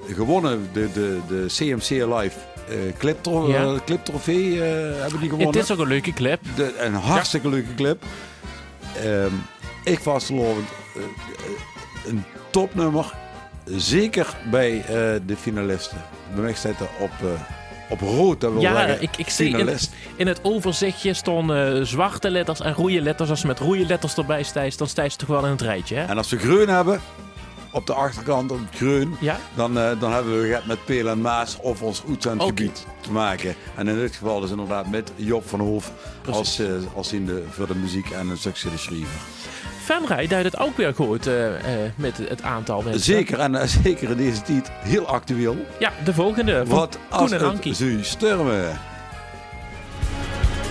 gewonnen 0.07 0.69
de, 0.73 0.91
de, 0.93 1.19
de 1.27 1.45
CMC 1.47 1.89
Live 1.89 2.37
eh 2.69 2.97
clip, 2.97 3.17
Ja. 3.47 3.79
cliptrofee 3.85 4.63
eh, 4.63 4.99
hebben 5.01 5.19
die 5.19 5.29
gewonnen. 5.29 5.47
Het 5.47 5.63
is 5.63 5.71
ook 5.71 5.79
een 5.79 5.87
leuke 5.87 6.13
clip. 6.13 6.39
De, 6.55 6.73
een 6.79 6.93
hartstikke 6.93 7.49
leuke 7.49 7.75
clip. 7.75 8.03
Ehm, 9.03 9.31
ik 9.83 9.99
vastgelovend 9.99 10.67
eh, 10.95 11.01
eh, 11.01 12.11
een 12.11 12.23
topnummer. 12.49 13.13
Zeker 13.65 14.27
bij 14.51 14.83
de 15.25 15.35
finalisten. 15.37 15.97
Bij 16.33 16.43
mij 16.43 16.53
staat 16.53 16.79
er 16.79 16.87
op, 16.99 17.11
op 17.89 17.99
rood. 17.99 18.41
Dat 18.41 18.51
wil 18.51 18.61
Ja, 18.61 18.75
zeggen, 18.75 19.01
ik, 19.01 19.17
ik 19.17 19.29
zie 19.29 19.57
in, 20.15 20.27
het 20.27 20.39
overzichtje 20.41 21.13
stonden 21.13 21.87
zwarte 21.87 22.29
letters 22.29 22.59
en 22.59 22.73
rode 22.73 23.01
letters. 23.01 23.29
Als 23.29 23.41
je 23.41 23.47
met 23.47 23.59
rode 23.59 23.85
letters 23.85 24.15
erbij 24.15 24.43
stijgt, 24.43 24.77
dan 24.77 24.87
stijgt 24.87 25.11
het 25.11 25.19
toch 25.19 25.29
wel 25.29 25.45
in 25.45 25.51
het 25.51 25.61
rijtje. 25.61 25.95
Hè? 25.95 26.05
En 26.05 26.17
als 26.17 26.29
we 26.29 26.37
groen 26.37 26.67
hebben, 26.67 27.01
op 27.73 27.87
de 27.87 27.93
achterkant 27.93 28.51
op 28.51 28.59
het 28.69 28.77
groen, 28.77 29.15
Ja? 29.19 29.37
dan, 29.55 29.79
eh, 29.79 29.99
dan 29.99 30.11
hebben 30.13 30.41
we 30.41 30.47
het 30.47 30.65
met 30.65 30.85
Peel 30.85 31.07
en 31.07 31.21
Maas 31.21 31.57
of 31.61 31.81
ons 31.81 32.03
uitzendgebied 32.09 32.85
te 33.01 33.11
maken. 33.11 33.55
En 33.75 33.87
in 33.87 33.95
dit 33.99 34.15
geval 34.15 34.39
dus 34.39 34.49
inderdaad 34.49 34.89
met 34.89 35.11
Job 35.15 35.47
van 35.49 35.59
Hoof 35.59 35.91
als, 36.29 36.59
eh, 36.59 36.67
als 36.95 37.13
in 37.13 37.25
de, 37.25 37.43
voor 37.49 37.67
de 37.67 37.75
muziek 37.75 38.09
en 38.09 38.29
een 38.29 38.37
stukje 38.37 38.69
de 38.69 38.77
schrijver. 38.77 39.19
Venray 39.83 40.27
deed 40.27 40.43
het 40.43 40.57
ook 40.59 40.77
weer 40.77 40.93
goed 40.95 41.27
eh, 41.27 41.55
eh, 41.85 41.91
met 41.95 42.17
het 42.17 42.41
aantal 42.41 42.81
mensen. 42.81 43.01
Zeker, 43.01 43.39
en 43.39 43.69
zeker 43.83 44.09
in 44.09 44.17
deze 44.17 44.41
tijd 44.41 44.71
heel 44.71 45.07
actueel. 45.07 45.57
Ja, 45.79 45.91
de 46.03 46.13
volgende. 46.13 46.65
Wat 46.65 46.97
als 47.09 47.31
het 47.31 47.41
Ankie. 47.41 47.73
zou 47.73 48.03
stormen. 48.03 48.79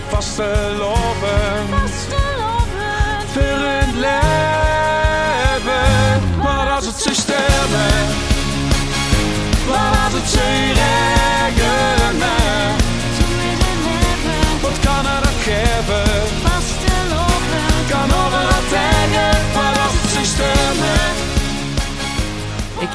Vastgelopen 0.07 1.72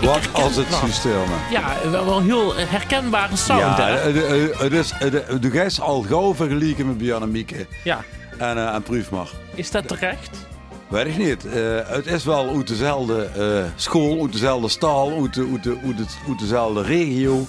Wat 0.03 0.33
als 0.33 0.57
het 0.57 0.67
zou 0.71 0.91
stormen. 0.91 1.39
Ja, 1.51 1.91
wel, 1.91 2.05
wel 2.05 2.21
heel 2.23 2.57
herkenbare 2.57 3.37
sound, 3.37 3.61
Ja, 3.61 3.87
hè? 3.87 3.95
het, 4.65 4.73
is, 4.73 4.93
de 5.41 5.51
gijs 5.51 5.81
al 5.81 6.03
gauw 6.03 6.35
vergeleken 6.35 6.87
met 6.87 6.99
Bjarne 6.99 7.27
Mieke 7.27 7.67
Ja. 7.85 8.01
en, 8.39 8.57
uh, 8.57 8.75
en 8.75 8.83
Proefmar. 8.83 9.29
Is 9.55 9.71
dat 9.71 9.89
terecht? 9.89 10.31
Weet 10.89 11.07
ik 11.07 11.17
niet. 11.19 11.47
Eh, 11.47 11.63
het 11.87 12.07
is 12.07 12.25
wel 12.25 12.49
uit 12.57 12.67
dezelfde 12.69 13.25
eh, 13.37 13.71
school, 13.77 14.23
uit 14.23 14.33
dezelfde 14.33 14.69
stal, 14.69 15.21
uit, 15.23 15.35
de, 15.35 15.49
uit, 15.53 15.63
de, 15.63 15.79
uit, 15.87 15.99
het- 15.99 16.19
uit 16.29 16.39
dezelfde 16.39 16.83
regio. 16.83 17.47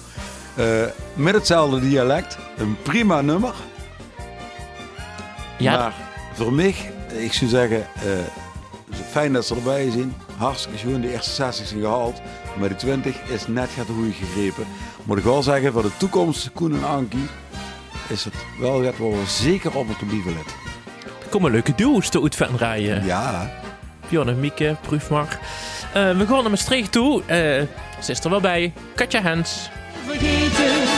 met 1.14 1.34
hetzelfde 1.34 1.80
dialect. 1.80 2.38
Een 2.58 2.76
prima 2.82 3.20
nummer. 3.20 3.52
Ja, 5.58 5.76
Maar 5.78 5.92
voor 6.32 6.52
mij, 6.52 6.74
ik 7.08 7.32
zou 7.32 7.50
zeggen, 7.50 7.86
fijn 9.10 9.32
dat 9.32 9.46
ze 9.46 9.54
erbij 9.54 9.90
zijn. 9.90 10.14
Hartstikke 10.36 10.78
schoon. 10.78 11.00
De 11.00 11.12
eerste 11.12 11.30
60 11.30 11.66
zijn 11.66 11.80
gehaald. 11.80 12.20
Maar 12.58 12.68
de 12.68 12.76
20 12.76 13.16
is 13.28 13.46
net 13.46 13.70
gaat 13.76 13.86
de 13.86 13.92
goede 13.92 14.12
gegrepen. 14.12 14.66
Moet 15.04 15.18
ik 15.18 15.24
wel 15.24 15.42
zeggen, 15.42 15.72
voor 15.72 15.82
de 15.82 15.96
toekomst, 15.96 16.50
Koen 16.52 16.74
en 16.74 16.84
Ankie, 16.84 17.26
is 18.08 18.24
het 18.24 18.34
wel 18.60 18.82
waar 18.82 19.10
we 19.10 19.22
zeker 19.26 19.76
op 19.76 19.86
moeten 19.86 20.06
blijven 20.06 20.32
letten. 20.34 20.54
er 21.22 21.28
komen 21.30 21.50
leuke 21.50 21.74
duo's 21.74 22.08
te 22.08 22.22
uit 22.22 22.34
Venray. 22.34 23.04
Ja, 23.04 23.50
Bjorn 24.08 24.28
en 24.28 24.40
Mieke, 24.40 24.76
Proefmar. 24.80 25.38
Eh, 25.92 26.16
we 26.16 26.26
gaan 26.26 26.40
naar 26.40 26.50
Maastricht 26.50 26.92
toe. 26.92 27.20
Eh, 27.20 27.26
ze 28.02 28.10
is 28.10 28.24
er 28.24 28.30
wel 28.30 28.40
bij. 28.40 28.72
Katja 28.94 29.22
Hens. 29.22 29.70
vergeten. 30.06 30.88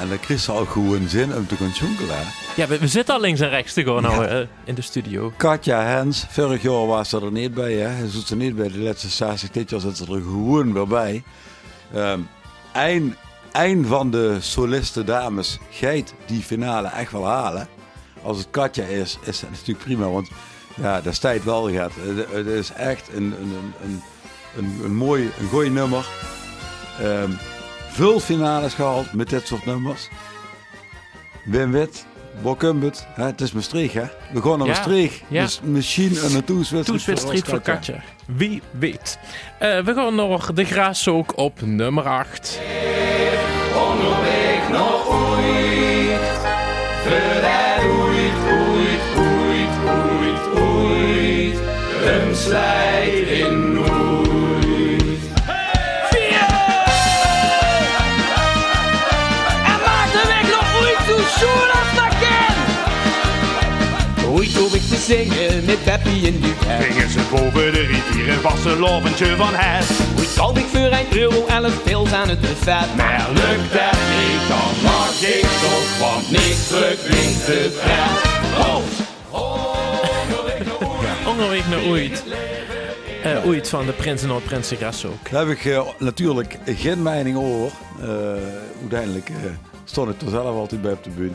En 0.00 0.08
dan 0.08 0.20
kreeg 0.20 0.40
ze 0.40 0.52
al 0.52 0.64
gewoon 0.64 1.08
zin 1.08 1.34
om 1.34 1.46
te 1.46 1.56
gaan 1.56 1.70
jonkelen. 1.74 2.16
Ja, 2.56 2.66
we, 2.66 2.78
we 2.78 2.88
zitten 2.88 3.14
al 3.14 3.20
links 3.20 3.40
en 3.40 3.48
rechts 3.48 3.72
te 3.72 3.84
gaan 3.84 4.02
nou, 4.02 4.24
eh, 4.24 4.38
in 4.64 4.74
de 4.74 4.82
studio. 4.82 5.32
Katja 5.36 5.82
Hens, 5.82 6.26
vorig 6.28 6.62
jaar 6.62 6.86
was 6.86 7.08
ze 7.08 7.20
er 7.20 7.32
niet 7.32 7.54
bij. 7.54 7.72
Hè? 7.72 8.08
Ze 8.08 8.18
zit 8.18 8.30
er 8.30 8.36
niet 8.36 8.56
bij 8.56 8.68
de 8.68 8.78
laatste 8.78 9.08
60. 9.08 9.50
Dit 9.50 9.70
jaar 9.70 9.80
zit 9.80 9.96
ze 9.96 10.04
er 10.04 10.20
gewoon 10.20 10.72
weer 10.72 10.86
bij. 10.86 11.22
Ehm 11.94 12.20
een, 12.72 13.16
een 13.52 13.86
van 13.86 14.10
de 14.10 14.36
soliste 14.40 15.04
dames 15.04 15.58
gaat 15.70 16.14
die 16.26 16.42
finale 16.42 16.88
echt 16.88 17.12
wel 17.12 17.26
halen. 17.26 17.68
Als 18.22 18.38
het 18.38 18.46
Katja 18.50 18.84
is, 18.84 19.18
is 19.24 19.40
dat 19.40 19.50
natuurlijk 19.50 19.78
prima. 19.78 20.08
Want 20.08 20.28
ja, 20.76 21.00
dat 21.00 21.20
tijd 21.20 21.44
wel 21.44 21.72
gaat. 21.72 21.92
Het, 21.94 22.26
het 22.30 22.46
is 22.46 22.72
echt 22.72 23.08
een, 23.14 23.34
een, 23.40 23.52
een, 23.52 23.72
een, 23.84 24.02
een, 24.56 24.84
een 24.84 24.94
mooi, 24.94 25.30
een 25.40 25.48
goeie 25.48 25.70
nummer. 25.70 26.06
Ehm 27.00 27.30
veel 27.98 28.20
finales 28.20 28.74
gehaald 28.74 29.12
met 29.12 29.28
dit 29.30 29.46
soort 29.46 29.66
nummers. 29.66 30.08
Wim 31.44 31.72
Wit, 31.72 32.06
Bokumbut, 32.42 33.06
hè, 33.14 33.24
het 33.24 33.40
is 33.40 33.52
Maastricht 33.52 33.94
hè. 33.94 34.04
We 34.32 34.42
gaan 34.42 34.58
naar 34.58 34.66
Ja, 34.66 34.72
Maastricht. 34.72 35.22
ja. 35.28 35.42
Dus 35.42 35.60
misschien 35.62 36.16
een 36.24 36.44
toeswedstrijd 36.44 37.48
voor 37.48 37.60
Katja. 37.60 37.94
Wie 38.26 38.62
weet. 38.70 39.18
Eh, 39.58 39.78
we 39.84 39.94
gaan 39.94 40.14
nog 40.14 40.52
de 40.52 40.64
Graaszook 40.64 41.36
op 41.36 41.60
nummer 41.60 42.04
8. 42.08 42.60
Onderweg 43.90 44.68
nog 44.70 45.08
ooit. 45.08 45.36
Ooit, 47.90 48.34
ooit, 48.50 49.02
ooit, 49.18 49.70
ooit, 49.88 50.58
ooit. 50.62 51.58
Een 52.04 52.34
zingen 65.08 65.64
met 65.64 65.84
Peppy 65.84 66.08
in 66.08 66.40
Duet. 66.40 66.84
Gingen 66.84 67.10
ze 67.10 67.20
boven 67.30 67.72
de 67.72 67.80
rivier 67.80 68.28
en 68.28 68.42
was 68.42 68.64
een 68.64 68.78
loventje 68.78 69.36
van 69.36 69.54
het. 69.54 70.18
Ooit 70.18 70.28
zal 70.28 70.56
ik 70.56 70.64
voor 70.64 70.80
een 70.80 71.18
euro 71.18 71.46
elf 71.46 71.82
pils 71.82 72.12
aan 72.12 72.28
het 72.28 72.40
buffet. 72.40 72.96
Maar 72.96 73.26
lukt 73.34 73.72
dat 73.72 73.98
niet, 74.12 74.48
dan 74.48 74.72
mag 74.82 75.20
ik 75.20 75.42
toch, 75.42 75.98
want 75.98 76.30
niks 76.30 76.66
verklinkt 76.66 77.46
het 77.46 77.74
pret. 77.80 78.66
Oh, 78.66 78.82
Onderweg 81.30 81.68
naar 81.68 81.82
ooit. 81.82 82.24
Eh, 83.22 83.46
ooit 83.46 83.68
van 83.68 83.86
de 83.86 83.92
Prins 83.92 84.22
en 84.22 84.28
Noord-Prinsen 84.28 84.76
Graaszook. 84.76 85.30
Daar 85.30 85.46
heb 85.46 85.56
ik 85.56 85.64
eh, 85.64 85.82
natuurlijk 85.98 86.58
geen 86.66 87.02
mening 87.02 87.36
over. 87.36 87.72
Eh, 88.00 88.08
uiteindelijk 88.80 89.28
eh, 89.28 89.34
stond 89.84 90.10
ik 90.10 90.20
er 90.20 90.30
zelf 90.30 90.56
altijd 90.56 90.82
bij 90.82 90.92
op 90.92 91.04
de 91.04 91.10
bühne. 91.10 91.34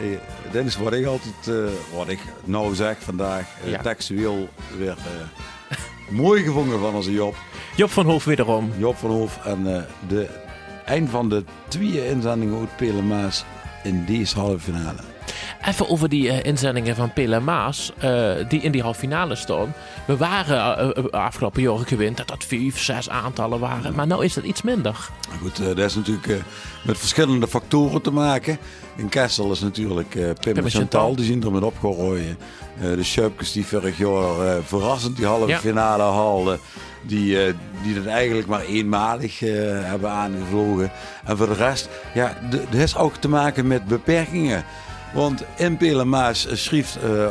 Eh, 0.00 0.52
dit 0.52 0.64
is 0.66 0.76
wat 0.76 0.92
ik 0.92 1.06
altijd, 1.06 1.48
eh, 1.48 1.96
wat 1.96 2.08
ik 2.08 2.18
nou 2.44 2.74
zeg 2.74 2.96
vandaag, 3.00 3.46
eh, 3.64 3.70
Ja. 3.70 3.82
textueel 3.82 4.48
weer 4.78 4.96
eh, 4.96 5.76
mooi 6.10 6.42
gevonden 6.42 6.80
van 6.80 6.94
onze 6.94 7.12
Job. 7.12 7.36
Job 7.76 7.90
van 7.90 8.06
Hoof 8.06 8.24
wederom. 8.24 8.72
Job 8.76 8.96
van 8.96 9.10
Hoof 9.10 9.44
en 9.44 9.74
eh, 9.76 9.82
de 10.08 10.28
een 10.86 11.08
van 11.08 11.28
de 11.28 11.44
twee 11.68 12.08
inzendingen 12.08 12.58
uit 12.58 12.76
Pele 12.76 13.02
Maas 13.02 13.44
in 13.82 14.04
deze 14.04 14.38
halve 14.38 14.58
finale. 14.58 15.00
Even 15.68 15.88
over 15.88 16.08
die 16.08 16.28
eh, 16.28 16.44
inzendingen 16.44 16.96
van 16.96 17.12
Pele 17.12 17.40
Maas, 17.40 17.92
eh, 17.98 18.30
die 18.48 18.60
in 18.60 18.72
die 18.72 18.82
halve 18.82 18.98
finale 18.98 19.34
staan. 19.34 19.74
We 20.06 20.16
waren 20.16 20.94
eh, 20.94 21.04
afgelopen 21.10 21.62
jaren 21.62 21.86
gewend 21.86 22.16
dat 22.16 22.28
dat 22.28 22.44
vijf, 22.44 22.80
zes 22.80 23.08
aantallen 23.08 23.58
waren. 23.58 23.94
Maar 23.94 24.06
nu 24.06 24.22
is 24.22 24.34
het 24.34 24.44
iets 24.44 24.62
minder. 24.62 25.08
Goed, 25.40 25.56
dat 25.56 25.78
is 25.78 25.94
natuurlijk 25.94 26.42
met 26.82 26.98
verschillende 26.98 27.48
factoren 27.48 28.02
te 28.02 28.10
maken. 28.10 28.58
In 28.96 29.08
Kessel 29.08 29.52
is 29.52 29.60
natuurlijk 29.60 30.14
eh 30.14 30.24
Pim, 30.40 30.54
Pim 30.54 30.64
en 30.64 30.70
Chantal, 30.70 31.16
die 31.16 31.24
zien 31.24 31.44
er 31.44 31.52
met 31.52 31.62
opgerooien. 31.62 32.38
De 32.80 33.04
Schuipkes 33.04 33.52
die 33.52 33.66
vorig 33.66 33.98
jaar 33.98 34.62
verrassend 34.64 35.16
die 35.16 35.26
halve 35.26 35.46
Ja. 35.46 35.58
finale 35.58 36.02
haalden. 36.02 36.58
Die, 37.02 37.36
die 37.82 37.94
dat 37.94 38.06
eigenlijk 38.06 38.48
maar 38.48 38.64
eenmalig 38.64 39.40
hebben 39.40 40.10
aangevlogen. 40.10 40.90
En 41.24 41.36
voor 41.36 41.46
de 41.46 41.54
rest, 41.54 41.88
ja, 42.14 42.38
dat 42.50 42.80
is 42.80 42.96
ook 42.96 43.16
te 43.16 43.28
maken 43.28 43.66
met 43.66 43.84
beperkingen. 43.84 44.64
Want 45.14 45.42
in 45.56 45.76
Pelemaas 45.76 46.46
schreef 46.52 46.96
eh, 47.02 47.24
eh, 47.24 47.30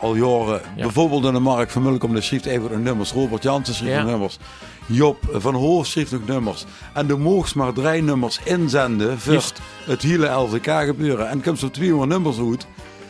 al 0.00 0.14
jaren, 0.14 0.60
Ja. 0.76 0.82
bijvoorbeeld 0.82 1.24
in 1.24 1.32
de 1.32 1.38
Mark 1.40 1.70
van 1.70 1.82
Mulkom, 1.82 2.20
schreef 2.22 2.44
even 2.44 2.68
de 2.68 2.76
nummers. 2.78 3.12
Robert 3.12 3.42
Jansen 3.42 3.74
schreef 3.74 3.90
Ja. 3.94 4.02
nummers. 4.02 4.38
Job 4.86 5.16
van 5.32 5.54
Hoof 5.54 5.86
schreef 5.86 6.10
nog 6.10 6.26
nummers. 6.26 6.64
En 6.94 7.06
de 7.06 7.16
moogs 7.16 7.54
maar 7.54 7.72
drie 7.72 8.02
nummers 8.02 8.40
inzenden 8.44 9.18
voor 9.20 9.32
Juist. 9.32 9.60
het 9.86 10.02
hele 10.02 10.28
LVK 10.28 10.84
gebeuren. 10.86 11.28
En 11.28 11.42
komt 11.42 11.58
zo 11.58 11.70
200 11.70 12.10
nummers 12.10 12.38
uit. 12.50 12.66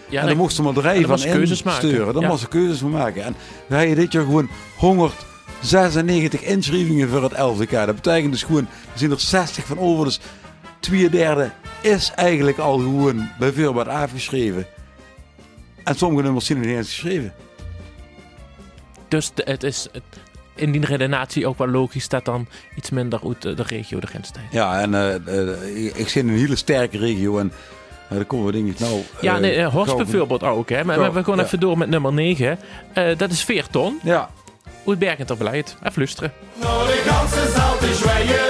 Ja, 0.09 0.21
en 0.21 0.27
dan 0.27 0.37
mochten 0.37 0.57
ze 0.57 0.63
maar 0.63 0.73
drie 0.73 1.07
van 1.07 1.19
insturen. 1.25 2.13
Dan 2.13 2.23
Ja. 2.23 2.29
moesten 2.29 2.39
ze 2.53 2.59
keuzes 2.59 2.79
van 2.79 2.91
maken. 2.91 3.25
En 3.25 3.35
we 3.67 3.77
hebben 3.77 3.97
dit 3.97 4.13
jaar 4.13 4.25
gewoon 4.25 4.49
196 4.77 6.41
inschrijvingen 6.43 7.09
voor 7.09 7.23
het 7.23 7.39
LVK. 7.39 7.71
Dat 7.71 7.95
betekent 7.95 8.33
dus 8.33 8.43
gewoon, 8.43 8.67
er 8.93 8.99
zijn 8.99 9.11
er 9.11 9.21
60 9.21 9.65
van 9.67 9.79
over. 9.79 10.05
Dus 10.05 10.21
twee 10.81 11.09
derde 11.11 11.51
is 11.85 12.13
eigenlijk 12.15 12.59
al 12.59 12.79
gewoon 12.79 13.29
bij 13.39 13.53
voorbaat 13.53 13.89
afgeschreven. 13.89 14.67
En 15.85 15.95
sommige 15.95 16.23
nummers 16.23 16.47
zijn 16.47 16.59
nog 16.59 16.67
niet 16.67 16.77
eens 16.77 16.89
geschreven. 16.89 17.33
Dus 19.09 19.31
de- 19.35 19.43
het 19.47 19.63
is 19.63 19.89
het- 19.93 20.03
in 20.55 20.73
die 20.73 20.85
redenatie 20.85 21.47
ook 21.47 21.59
wel 21.59 21.69
logisch 21.69 22.09
dat 22.09 22.25
dan 22.25 22.47
iets 22.77 22.91
minder 22.91 23.21
uit 23.27 23.43
de, 23.43 23.55
de 23.55 23.63
regio 23.63 23.99
erin 23.99 24.25
staat. 24.25 24.43
Ja, 24.51 24.81
en 24.81 24.95
eh, 24.95 25.15
eh, 25.15 25.85
ik- 25.87 25.97
ik 25.97 26.09
zit 26.09 26.23
in 26.23 26.29
een 26.29 26.39
hele 26.39 26.57
sterke 26.57 26.99
regio. 26.99 27.39
En 27.39 27.53
eh, 28.09 28.17
daar 28.17 28.25
komen 28.25 28.47
we 28.47 28.53
denk 28.53 28.69
ik 28.69 28.79
nou... 28.79 29.03
Ja, 29.21 29.35
eh, 29.35 29.41
nee, 29.41 29.55
eh, 29.55 29.69
Horst 29.73 29.89
gauw- 29.89 29.97
bijvoorbeeld 30.05 30.43
ook. 30.43 30.69
Hè? 30.69 30.85
Maar, 30.85 31.13
we 31.13 31.25
gaan 31.25 31.37
ja. 31.37 31.43
even 31.43 31.61
door 31.61 31.79
met 31.79 31.89
nummer 31.89 32.13
9. 32.13 32.59
Eh, 32.93 33.17
dat 33.19 33.31
is 33.31 33.45
4 33.45 33.67
ton. 33.71 34.01
Ja, 34.03 34.31
uit 34.87 34.99
Bergen 34.99 35.27
ter 35.27 35.37
Beleid. 35.37 35.77
Even 35.83 35.93
luisteren. 35.97 36.33
Nou, 36.61 36.87
de 36.87 37.03
ganze 37.07 37.51
zaal 37.57 37.79
te 37.79 37.95
zwijgen. 37.95 38.44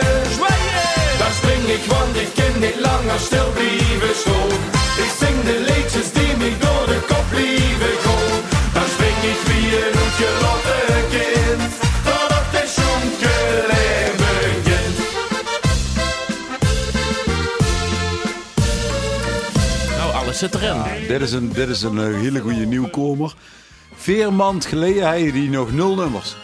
Ik, 1.66 1.84
want 1.84 2.16
ik 2.16 2.28
kan 2.34 2.60
niet 2.60 2.80
langer 2.80 3.18
stil 3.18 3.50
blijven 3.52 4.14
staan. 4.16 4.48
Ik 5.04 5.10
zing 5.20 5.42
de 5.42 5.64
liedjes 5.68 6.12
die 6.12 6.36
me 6.36 6.50
door 6.58 6.86
de 6.86 6.98
kop 7.08 7.24
blijven 7.30 7.96
gaan. 8.04 8.40
Dan 8.74 8.88
spring 8.94 9.20
ik 9.32 9.40
wie 9.48 9.66
een 9.76 9.94
uitgelotte 10.02 10.78
kind. 11.14 11.72
Totdat 12.04 12.46
de 12.52 12.64
begint. 14.16 14.96
Nou, 19.96 20.12
alles 20.14 20.38
zit 20.38 20.54
erin. 20.54 20.82
Dit 21.08 21.20
is 21.20 21.32
een, 21.32 21.52
dit 21.52 21.68
is 21.68 21.82
een 21.82 21.98
eh, 21.98 22.20
hele 22.20 22.40
goede 22.40 22.66
nieuwkomer. 22.66 23.34
Vier 23.96 24.32
maand 24.32 24.64
geleden 24.66 25.06
had 25.06 25.18
je 25.20 25.32
die 25.32 25.50
nog 25.50 25.72
nul 25.72 25.94
nummers. 25.94 26.36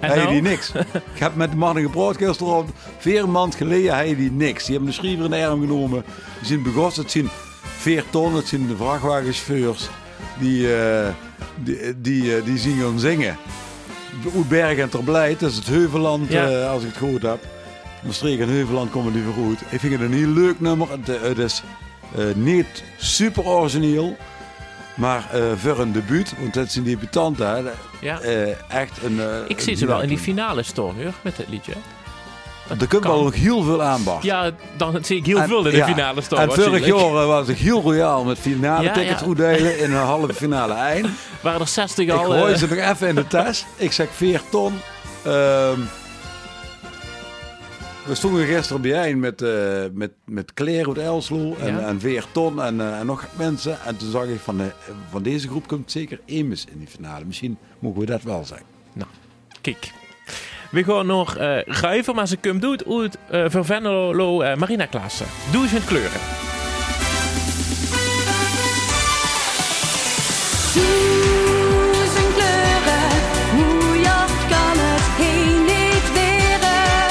En 0.00 0.08
Had 0.08 0.16
je 0.18 0.22
nou? 0.22 0.32
die 0.32 0.42
niks. 0.42 0.72
Ik 1.14 1.18
heb 1.20 1.34
met 1.34 1.50
de 1.50 1.56
mannen 1.56 1.82
gepraat 1.82 2.16
gisteravond. 2.16 2.70
Vier 3.00 3.28
maand 3.28 3.54
geleden 3.54 3.94
had 3.96 4.16
die 4.16 4.30
niks. 4.32 4.64
Die 4.64 4.74
hebben 4.74 4.90
de 4.94 4.96
schrijver 5.00 5.24
in 5.24 5.30
de 5.30 5.46
arm 5.46 5.60
genomen. 5.60 6.04
Die 6.38 6.46
zijn 6.46 6.62
begost. 6.62 6.96
Het 6.96 7.10
zijn 7.10 7.28
vier 7.62 8.04
ton. 8.10 8.34
Het 8.34 8.48
zijn 8.48 8.66
de 8.66 8.76
vrachtwagenchauffeurs. 8.76 9.88
Die, 10.38 10.74
eh, 10.76 11.08
die, 11.56 12.00
die, 12.00 12.36
eh, 12.36 12.44
die 12.44 12.58
zien 12.58 12.80
gaan 12.80 12.98
zingen. 12.98 13.36
Uit 14.36 14.48
Bergen 14.48 14.82
en 14.82 14.88
Terblijt. 14.88 15.40
Dat 15.40 15.50
is 15.50 15.56
het 15.56 15.66
Heuvelland, 15.66 16.32
Ja. 16.32 16.48
eh, 16.50 16.70
als 16.70 16.82
ik 16.82 16.88
het 16.88 16.96
goed 16.98 17.22
heb. 17.22 17.38
Maastricht 18.04 18.40
en 18.40 18.48
Heuvelland 18.48 18.90
komen 18.90 19.12
die 19.12 19.22
vooruit. 19.34 19.60
Ik 19.68 19.80
vind 19.80 19.92
het 19.92 20.00
een 20.02 20.12
heel 20.12 20.28
leuk 20.28 20.60
nummer. 20.60 20.88
Het, 20.90 21.20
het 21.22 21.38
is 21.38 21.62
niet 22.34 22.82
super 22.98 23.44
origineel. 23.44 24.16
Maar 24.94 25.28
eh, 25.32 25.42
voor 25.56 25.78
een 25.78 25.92
debuut, 25.92 26.34
want 26.40 26.54
dat 26.54 26.72
zijn 26.72 26.84
debutanten, 26.84 27.48
hè, 27.48 27.62
Ja. 28.00 28.20
echt 28.68 29.02
een. 29.04 29.20
eh, 29.20 29.26
Ik 29.48 29.60
zie 29.60 29.74
ze 29.76 29.86
wel 29.86 30.02
in 30.02 30.08
die 30.08 30.18
finale 30.18 30.62
hoor, 30.74 30.94
met 31.22 31.36
het 31.36 31.48
liedje. 31.48 31.72
Er 32.78 32.88
komt 32.88 33.04
wel 33.04 33.22
nog 33.22 33.34
heel 33.34 33.62
veel 33.62 33.82
aanbod. 33.82 34.22
Ja, 34.22 34.50
dan 34.76 35.04
zie 35.04 35.16
ik 35.16 35.26
heel 35.26 35.38
En- 35.40 35.48
veel 35.48 35.64
in 35.64 35.70
de 35.70 35.76
ja, 35.76 35.86
finale 35.86 36.20
staan. 36.20 36.38
En 36.40 36.52
vorig 36.52 36.86
jaar 36.86 37.26
was 37.26 37.48
ik 37.48 37.56
heel 37.56 37.80
royaal 37.80 38.24
met 38.24 38.38
finale 38.38 38.82
Ja, 38.84 38.92
tickets 38.92 39.22
ja. 39.36 39.46
in 39.58 39.90
een 39.92 39.96
halve 39.96 40.34
finale 40.34 40.72
eind. 40.74 41.06
Waren 41.42 41.60
er 41.60 41.68
60 41.68 42.04
Ik 42.06 42.10
al. 42.12 42.24
gooi 42.24 42.52
eh, 42.52 42.58
ze 42.58 42.66
nog 42.68 42.78
even 42.78 43.08
in 43.08 43.14
de 43.14 43.26
tas. 43.26 43.66
Ik 43.76 43.92
zeg 43.92 44.08
4 44.12 44.40
ton. 44.50 44.72
Ehm, 45.24 45.78
we 48.06 48.14
stonden 48.14 48.46
gisteren 48.46 48.82
bijeen 48.82 49.20
met, 49.20 49.42
eh 49.42 49.50
met, 49.92 50.10
met 50.24 50.54
Claire 50.54 50.88
uit 50.88 50.98
Elslo 50.98 51.56
en, 51.60 51.74
Ja. 51.74 51.80
en 51.80 52.00
4 52.00 52.24
ton 52.32 52.62
en, 52.62 52.80
eh, 52.80 52.98
en 52.98 53.06
nog 53.06 53.26
mensen. 53.36 53.78
En 53.84 53.96
toen 53.96 54.10
zag 54.10 54.24
ik 54.24 54.40
van, 54.40 54.56
de, 54.56 54.70
van 55.10 55.22
deze 55.22 55.48
groep 55.48 55.66
komt 55.68 55.90
zeker 55.90 56.20
Emus 56.26 56.64
in 56.72 56.78
die 56.78 56.88
finale. 56.88 57.24
Misschien 57.24 57.58
mogen 57.78 58.00
we 58.00 58.06
dat 58.06 58.22
wel 58.22 58.44
zeggen. 58.44 58.66
Kijk. 59.60 59.92
We 60.70 60.84
gaan 60.84 61.06
nog 61.06 61.36
eh 61.36 61.58
ruiven, 61.64 62.14
maar 62.14 62.26
ze 62.26 62.36
komt 62.36 62.60
doet 62.60 62.84
uit 62.86 63.18
uh, 63.30 63.44
voor 63.48 63.64
Venlo 63.64 64.40
eh, 64.40 64.56
Marina 64.56 64.86
Klaassen. 64.86 65.26
Duizend 65.52 65.84
kleuren. 65.84 66.20
Duizend 70.74 72.34
kleuren, 72.34 73.08
hoe 73.56 74.00
jacht 74.00 74.48
kan 74.48 74.76
het 74.78 75.06
heen 75.18 75.64
niet 75.64 76.12
weren? 76.12 77.10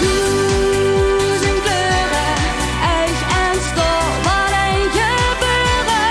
Duizend 0.00 1.62
kleuren, 1.62 2.34
eich 2.82 3.20
en 3.42 3.60
stof, 3.60 4.24
wat 4.24 4.50
een 4.50 4.90
gebeuren. 4.90 6.06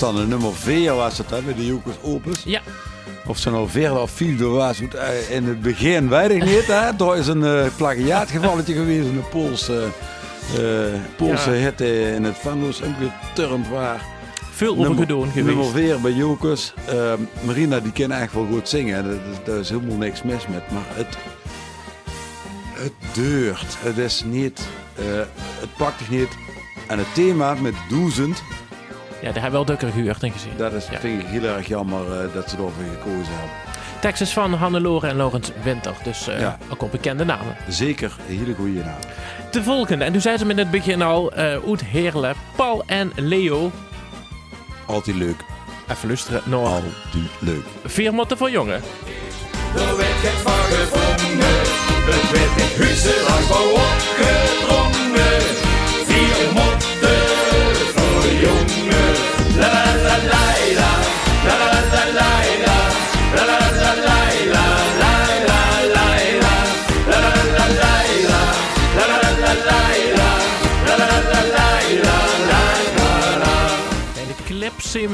Ja, 0.00 0.06
en 0.08 0.12
dit 0.12 0.16
is 0.16 0.16
dan 0.16 0.16
de 0.16 0.26
nummer 0.26 0.54
4 0.54 0.94
was 0.94 1.18
het 1.18 1.30
hè, 1.30 1.40
bij 1.42 1.54
de 1.54 1.66
Jokers 1.66 1.96
Opus. 2.02 2.42
Ja, 2.44 2.60
Of 3.26 3.38
ze 3.38 3.50
nou 3.50 3.68
verder 3.68 4.00
of 4.00 4.10
viel 4.10 4.50
was, 4.50 4.80
eh, 4.80 5.30
in 5.36 5.44
het 5.44 5.62
begin 5.62 6.08
weet 6.08 6.30
ik 6.30 6.44
niet. 6.44 6.66
Hè. 6.66 7.04
Er 7.10 7.16
is 7.16 7.26
een 7.26 7.44
eh 7.44 7.66
plagiaatgevalletje 7.76 8.74
geweest, 8.74 9.06
een 9.06 9.22
Poolse, 9.30 9.86
eh 10.56 10.62
Poolse 11.16 11.50
Ja. 11.50 11.56
hit 11.56 11.80
in 11.80 12.24
het 12.24 12.36
Venlo's 12.38 12.80
omgeturnd 12.80 13.68
waar. 13.68 14.02
veel 14.52 14.76
over 14.76 14.94
gedaan 14.96 15.26
geweest. 15.32 15.46
Nummer 15.46 15.64
4 15.66 16.00
bij 16.00 16.12
Jokers. 16.12 16.74
Eh, 16.86 17.12
Marina 17.42 17.80
die 17.80 17.92
kan 17.92 18.10
echt 18.12 18.32
wel 18.32 18.46
goed 18.50 18.68
zingen. 18.68 19.04
Daar 19.04 19.12
is- 19.12 19.44
Daar 19.44 19.78
helemaal 19.80 19.96
niks 19.96 20.22
mis 20.22 20.46
met. 20.46 20.70
Maar 20.70 20.82
het, 20.88 21.16
het 22.72 22.92
deurt. 23.14 23.76
Het 23.78 23.98
is 23.98 24.22
niet, 24.26 24.60
het 25.60 25.74
pakt 25.76 26.10
niet. 26.10 26.28
En 26.88 26.98
het 26.98 27.14
thema 27.14 27.54
met 27.54 27.74
duizend, 27.90 28.42
Ja, 29.22 29.32
daar 29.32 29.42
hebben 29.42 29.50
we 29.50 29.50
wel 29.50 29.64
dukker 29.64 29.88
gehuurd 29.90 30.22
en 30.22 30.32
gezien. 30.32 30.52
dat 30.56 30.72
is, 30.72 30.86
Ja. 30.90 30.98
vind 30.98 31.20
ik 31.22 31.26
heel 31.26 31.44
erg 31.44 31.66
jammer 31.66 32.00
eh, 32.20 32.34
dat 32.34 32.50
ze 32.50 32.56
ervoor 32.56 32.72
gekozen 32.92 33.32
hebben. 33.32 34.20
Is 34.20 34.32
van 34.32 34.52
Hannelore 34.54 35.06
en 35.08 35.16
Laurens 35.16 35.50
Winter. 35.62 35.94
Dus 36.04 36.28
eh, 36.28 36.40
Ja. 36.40 36.58
ook 36.72 36.82
op 36.82 36.90
bekende 36.90 37.24
namen. 37.24 37.56
Zeker 37.68 38.16
een 38.28 38.36
hele 38.38 38.54
goede 38.54 38.78
naam. 38.84 38.98
De 39.50 39.62
volgende, 39.62 40.04
en 40.04 40.12
toen 40.12 40.20
zei 40.20 40.36
ze 40.36 40.44
me 40.44 40.50
in 40.50 40.58
het 40.58 40.70
begin 40.70 41.02
al, 41.02 41.32
eh 41.32 41.44
uit 41.68 41.84
Heerlen, 41.84 42.34
Paul 42.56 42.82
en 42.86 43.12
Leo. 43.16 43.70
Altijd 44.86 45.16
leuk. 45.16 45.44
Even 45.90 46.08
luisteren 46.08 46.42
naar 46.44 46.58
Altijd 46.58 46.92
leuk. 47.38 47.64
Vier 47.84 48.14
Motten 48.14 48.36
voor 48.36 48.50
Jongen. 48.50 48.82
Er 49.74 50.99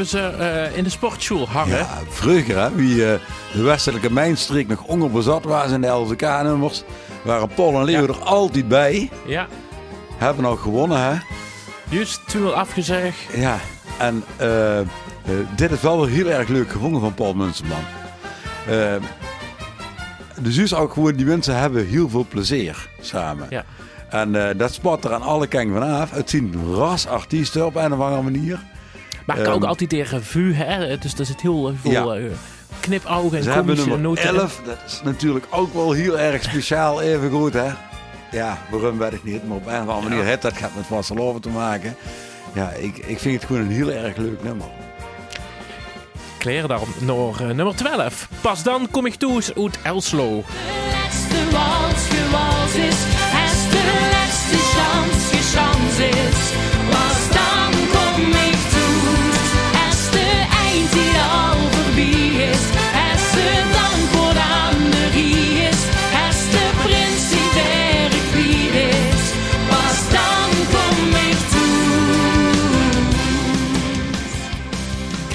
ze 0.07 0.19
eh, 0.21 0.77
in 0.77 0.85
de 0.85 0.91
sportschool 0.91 1.49
hangen. 1.49 1.77
Ja, 1.79 1.99
vroeger, 2.09 2.59
hè, 2.61 2.75
wie 2.75 3.07
eh, 3.13 3.21
de 3.53 3.63
westelijke 3.63 4.13
mijnstreek 4.13 4.69
nog 4.69 4.83
ongerbezat 4.85 5.45
was 5.45 5.71
in 5.71 5.81
de 5.81 5.87
LVK-nummers, 5.89 6.83
waren 7.23 7.49
Paul 7.55 7.79
en 7.79 7.85
Leo 7.85 8.01
Ja. 8.03 8.09
er 8.09 8.19
altijd 8.23 8.69
bij. 8.69 9.11
Ja, 9.27 9.47
Hebben 10.17 10.43
nog 10.45 10.63
gewonnen, 10.63 11.01
hè? 11.01 11.15
juist, 11.89 12.21
2 12.27 12.43
afgezegd. 12.45 13.17
Ja, 13.35 13.59
en 13.99 14.25
eh, 14.37 14.79
eh, 14.81 14.87
dit 15.57 15.71
is 15.71 15.81
wel 15.81 16.01
weer 16.07 16.15
heel 16.15 16.31
erg 16.31 16.49
leuk 16.49 16.71
gevonden 16.71 17.01
van 17.01 17.15
Paul 17.15 17.35
Munsterman. 17.35 17.85
Eh 18.69 18.95
dus 20.41 20.57
is 20.57 20.75
ook 20.75 20.93
gewoon, 20.93 21.13
die 21.15 21.27
mensen 21.27 21.59
hebben 21.59 21.87
heel 21.87 22.09
veel 22.09 22.27
plezier 22.29 22.89
samen. 23.01 23.47
Ja. 23.51 23.65
En 24.09 24.49
eh, 24.49 24.59
dat 24.59 24.73
spot 24.73 25.05
er 25.05 25.13
aan 25.15 25.23
alle 25.23 25.47
kanten 25.47 25.73
vanaf. 25.75 26.11
Het 26.11 26.31
zien 26.31 26.55
rasartiesten 26.75 27.67
op 27.67 27.75
een 27.75 27.93
of 27.93 28.01
andere 28.01 28.23
manier. 28.23 28.61
Maar 29.27 29.37
ik 29.39 29.45
kan 29.45 29.53
ook 29.53 29.61
Ehm, 29.61 29.69
altijd 29.69 29.91
tegen 29.91 30.19
revue, 30.19 30.55
hè. 30.55 30.99
Dus 30.99 31.15
er 31.19 31.27
zit 31.27 31.41
heel 31.41 31.75
veel 31.83 32.15
Ja. 32.15 32.21
eh, 32.27 32.31
knipogen 32.81 33.37
en 33.39 33.45
Ze 33.45 33.51
hebben 33.51 33.67
komische 33.77 33.89
nummer 33.89 34.09
noten. 34.09 34.35
in. 34.35 34.41
11. 34.41 34.61
Dat 34.65 34.79
is 34.87 35.01
natuurlijk 35.05 35.47
ook 35.51 35.75
wel 35.75 35.93
heel 35.93 36.19
erg 36.19 36.43
speciaal, 36.43 37.01
even 37.03 37.31
goed 37.31 37.53
hè. 37.55 37.69
Ja, 38.31 38.59
waarom 38.71 38.99
weet 38.99 39.13
ik 39.13 39.25
niet, 39.25 39.49
maar 39.49 39.57
op 39.57 39.67
een 39.67 39.81
of 39.83 39.89
andere 39.89 40.09
manier 40.09 40.25
heeft 40.25 40.43
dat 40.43 40.57
gaat 40.57 40.75
met 40.77 40.87
Vasteloven 40.87 41.41
te 41.41 41.49
maken. 41.49 41.97
Ja, 42.53 42.71
ik, 42.71 42.97
ik 42.99 43.19
vind 43.19 43.35
het 43.35 43.45
gewoon 43.45 43.63
een 43.63 43.71
heel 43.73 43.91
erg 43.91 44.17
leuk 44.17 44.43
nummer. 44.43 44.67
Kleren 46.39 46.69
dan 46.69 46.81
naar 47.01 47.17
eh, 47.49 47.55
nummer 47.55 47.75
12. 47.77 48.29
Pas 48.41 48.63
dan 48.63 48.89
kom 48.91 49.07
ik 49.07 49.15
toe 49.15 49.43
uit 49.57 49.79
Elslo. 49.83 50.45
De 50.47 50.91
laatste 50.93 51.51
wals 51.51 52.07
gewals 52.09 52.75
is, 52.75 53.01
als 53.45 53.71
de 53.71 54.11
laatste 54.13 55.57
chance 55.57 56.05
is. 56.09 56.76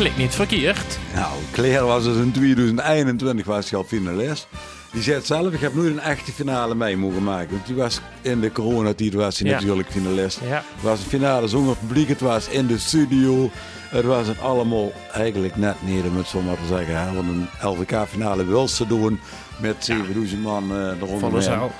Klinkt 0.01 0.17
niet 0.19 0.35
verkeerd. 0.35 0.97
Nou, 1.13 1.31
Claire 1.51 1.85
was 1.85 2.03
dus 2.03 2.15
in 2.17 2.31
2021 2.31 3.45
was 3.45 3.69
hij 3.69 3.79
al 3.79 3.85
finalist. 3.85 4.47
Die 4.91 5.01
zei 5.01 5.15
het 5.15 5.25
zelf, 5.25 5.53
ik 5.53 5.59
heb 5.59 5.73
nooit 5.75 5.87
een 5.91 5.99
echte 5.99 6.31
finale 6.31 6.75
mee 6.75 6.97
mogen 6.97 7.23
maken. 7.23 7.49
Want 7.51 7.65
die 7.65 7.75
was 7.75 8.01
in 8.21 8.39
de 8.39 8.51
coronatijd 8.51 9.13
was 9.13 9.39
hij 9.39 9.49
Ja. 9.49 9.59
natuurlijk 9.59 9.91
finalist. 9.91 10.39
Ja. 10.47 10.55
Het 10.73 10.83
was 10.83 10.99
een 10.99 11.05
finale 11.05 11.47
zonder 11.47 11.75
publiek, 11.75 12.07
het 12.07 12.19
was 12.19 12.47
in 12.47 12.67
de 12.67 12.77
studio. 12.77 13.49
Het 13.89 14.05
was 14.05 14.27
het 14.27 14.39
allemaal 14.41 14.91
eigenlijk 15.13 15.55
net 15.55 15.75
niet, 15.79 16.03
om 16.03 16.17
het 16.17 16.27
zo 16.27 16.41
maar 16.41 16.55
te 16.55 16.67
zeggen. 16.67 16.99
Hè? 16.99 17.13
Want 17.13 17.27
een 17.29 17.47
LVK-finale 17.69 18.45
wil 18.45 18.67
ze 18.67 18.87
doen 18.87 19.19
met 19.59 19.75
7000 19.79 20.41
man 20.41 20.71
eh 20.71 20.77
eronder. 21.01 21.19
Volle 21.19 21.41
zaal. 21.41 21.71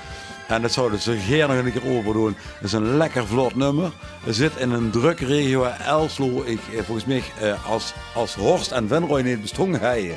En 0.52 0.62
dat 0.62 0.72
zouden 0.72 1.00
ze 1.00 1.16
geen 1.16 1.48
nog 1.48 1.50
een 1.50 1.72
keer 1.72 1.96
over 1.96 2.12
doen. 2.12 2.36
Het 2.54 2.64
is 2.64 2.72
een 2.72 2.96
lekker 2.96 3.26
vlot 3.26 3.54
nummer. 3.54 3.90
We 4.24 4.32
zitten 4.32 4.60
in 4.60 4.70
een 4.70 4.90
drukke 4.90 5.26
regio. 5.26 5.64
Elslo, 5.64 6.42
ik, 6.44 6.60
eh, 6.72 6.82
volgens 6.82 7.06
mij, 7.06 7.22
eh, 7.40 7.70
als, 7.70 7.94
als 8.14 8.34
Horst 8.34 8.70
en 8.70 8.88
Venrooy 8.88 9.22
niet 9.22 9.40
bestonden 9.42 9.80
hadden, 9.80 10.16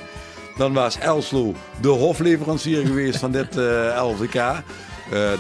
dan 0.58 0.74
was 0.74 0.98
Elslo 0.98 1.54
de 1.82 1.88
hofleverancier 1.88 2.86
geweest 2.86 3.20
van 3.20 3.32
dit 3.32 3.58
eh 3.58 4.04
LVK. 4.04 4.64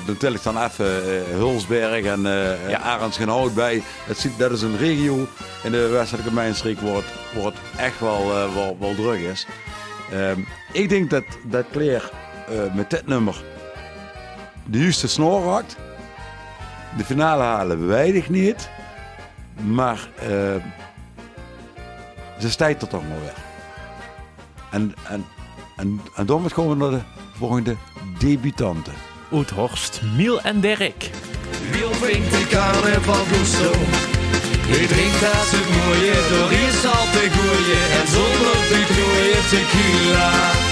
Dan 0.06 0.18
tel 0.18 0.34
ik 0.34 0.44
dan 0.44 0.64
even 0.64 0.86
eh, 0.86 1.22
Hulsberg 1.38 2.06
en 2.06 2.26
eh 2.26 2.70
Ja. 2.70 2.80
Arendsgenhout 2.80 3.54
bij. 3.54 3.84
Dat, 4.08 4.18
ziet, 4.18 4.38
dat 4.38 4.52
is 4.52 4.62
een 4.62 4.78
regio 4.78 5.28
in 5.64 5.72
de 5.72 5.88
westelijke 5.88 6.34
mijnstreek 6.34 6.80
waar 6.80 6.96
het, 6.96 7.06
waar 7.34 7.46
het 7.46 7.58
echt 7.78 8.00
wel, 8.00 8.28
wel, 8.54 8.78
wel 8.80 8.96
druk 8.96 9.20
is. 9.20 9.46
Ehm, 10.12 10.40
ik 10.72 10.90
denk 10.90 11.10
dat, 11.10 11.24
dat 11.44 11.66
Claire 11.72 12.10
eh, 12.48 12.76
met 12.76 12.90
dit 12.90 13.08
nummer 13.08 13.44
de 14.66 14.80
juiste 14.80 15.08
snor 15.08 15.44
raakt. 15.44 15.78
De 16.98 17.06
finale 17.06 17.44
halen 17.44 17.88
weinig 17.88 18.30
niet. 18.30 18.70
Maar 19.62 20.10
eh, 20.16 20.28
ze 22.40 22.50
stijgt 22.50 22.82
er 22.82 22.88
toch 22.88 23.08
maar 23.08 23.20
weer. 23.20 23.34
En, 24.72 24.94
en, 25.10 25.26
en, 25.76 26.02
en 26.16 26.26
dan 26.26 26.50
komen 26.54 26.78
we 26.78 26.84
naar 26.84 27.00
de 27.00 27.06
volgende 27.38 27.76
debutante. 28.18 28.92
Oethorst, 29.32 30.02
Miel 30.16 30.42
en 30.42 30.60
Dirk. 30.60 31.10
Wiel 31.72 31.90
drinkt 31.90 32.32
de 32.32 32.48
carnaval 32.50 33.24
gusto. 33.26 33.72
Hij 34.68 34.88
drinkt 34.88 35.24
als 35.24 35.52
het 35.52 35.70
mooie, 35.76 36.16
door 36.30 36.52
is 36.68 36.86
altijd 36.86 37.32
goeie. 37.36 37.82
En 38.00 38.08
zonder 38.08 38.58
te 38.70 38.80
groeien 38.94 39.44
tequila. 39.50 40.65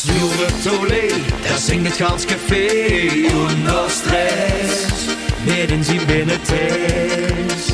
Als 0.00 0.08
de 0.08 0.46
tollé, 0.62 1.08
daar 1.42 1.58
zingt 1.58 1.86
het 1.86 1.96
gans 1.96 2.24
café. 2.24 2.66
Uno 3.12 3.88
stress, 3.88 4.94
midden 5.44 5.84
zien 5.84 6.06
binnen 6.06 6.42
thuis. 6.42 7.72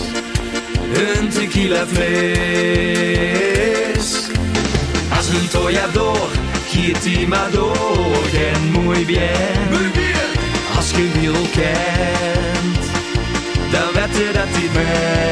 Een 0.95 1.29
tequila 1.29 1.87
fles. 1.87 2.07
Als 5.17 5.29
een 5.29 5.49
toya 5.49 5.87
door, 5.93 6.29
giet 6.69 7.03
die 7.03 7.29
maar 7.29 7.51
door. 7.51 8.25
En 8.53 8.71
muy 8.71 9.05
bien. 9.05 9.93
Als 10.77 10.91
je 10.91 11.11
wiel 11.21 11.33
kent, 11.33 12.87
dan 13.71 13.93
weet 13.93 14.17
je 14.17 14.31
dat 14.33 14.49
hij 14.49 14.69
bent. 14.73 15.26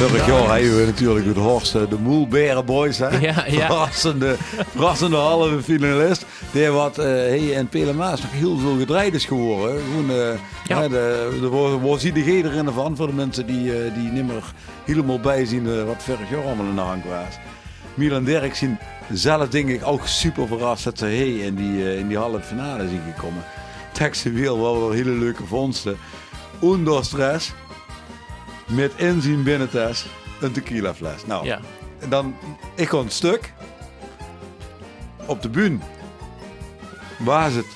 Vorig 0.00 0.26
jaar 0.26 0.58
hebben 0.58 0.76
we 0.76 0.84
natuurlijk 0.86 1.26
het 1.26 1.36
Horst 1.36 1.74
eh, 1.74 1.82
de 1.88 1.98
Moelberen 1.98 2.64
Boys. 2.64 2.98
Hè? 2.98 3.08
Ja, 3.18 3.44
ja. 3.46 3.66
Verrassende, 3.66 4.36
verrassende 4.70 5.16
halve 5.16 5.62
finalist. 5.62 6.26
Die 6.52 6.68
wat 6.68 6.98
eh 6.98 7.04
hey, 7.06 7.38
in 7.38 7.68
Pelemaas 7.68 8.22
nog 8.22 8.30
heel 8.32 8.58
veel 8.58 8.78
gedraaid 8.78 9.14
is 9.14 9.24
geworden. 9.24 9.80
Gewoon, 9.90 10.10
eh, 10.10 10.38
Ja. 10.66 10.88
de, 10.88 11.38
de, 11.40 11.48
waar 11.48 11.98
zie 11.98 12.24
je 12.24 12.44
erin 12.44 12.68
van 12.68 12.96
voor 12.96 13.06
de 13.06 13.12
mensen 13.12 13.46
die, 13.46 13.72
eh, 13.72 13.94
die 13.94 14.10
niet 14.10 14.26
meer 14.26 14.52
helemaal 14.84 15.20
bijzien 15.20 15.66
eh, 15.66 15.84
wat 15.84 16.02
vorig 16.02 16.30
jaar 16.30 16.44
allemaal 16.44 16.66
in 16.66 16.74
de 16.74 16.80
hand 16.80 17.04
was. 17.04 17.38
Milan 17.94 18.24
Dirk 18.24 18.54
zien 18.54 18.78
zelf 19.12 19.48
denk 19.48 19.68
ik 19.68 19.86
ook 19.86 20.06
super 20.06 20.46
verrast 20.46 20.84
dat 20.84 20.98
ze 20.98 21.04
hey, 21.04 21.32
in, 21.32 21.54
die, 21.54 21.96
in 21.96 22.08
die 22.08 22.18
halve 22.18 22.40
finale 22.40 22.88
zijn 22.88 23.02
gekomen. 23.14 23.44
Textueel 23.92 24.60
wel 24.60 24.80
wel 24.80 24.90
hele 24.90 25.10
leuke 25.10 25.46
vondsten. 25.46 25.96
Onder 26.58 27.04
stress 27.04 27.52
met 28.70 28.92
inzien 28.96 29.42
binnen 29.42 29.70
thuis 29.70 30.04
een 30.40 30.52
tequila 30.52 30.94
fles. 30.94 31.26
Nou, 31.26 31.44
Ja. 31.46 31.58
dan, 32.08 32.36
ik 32.74 32.88
kon 32.88 33.04
het 33.04 33.12
stuk. 33.12 33.52
Op 35.26 35.42
de 35.42 35.48
bühne 35.48 35.78
was 37.18 37.52
het 37.52 37.66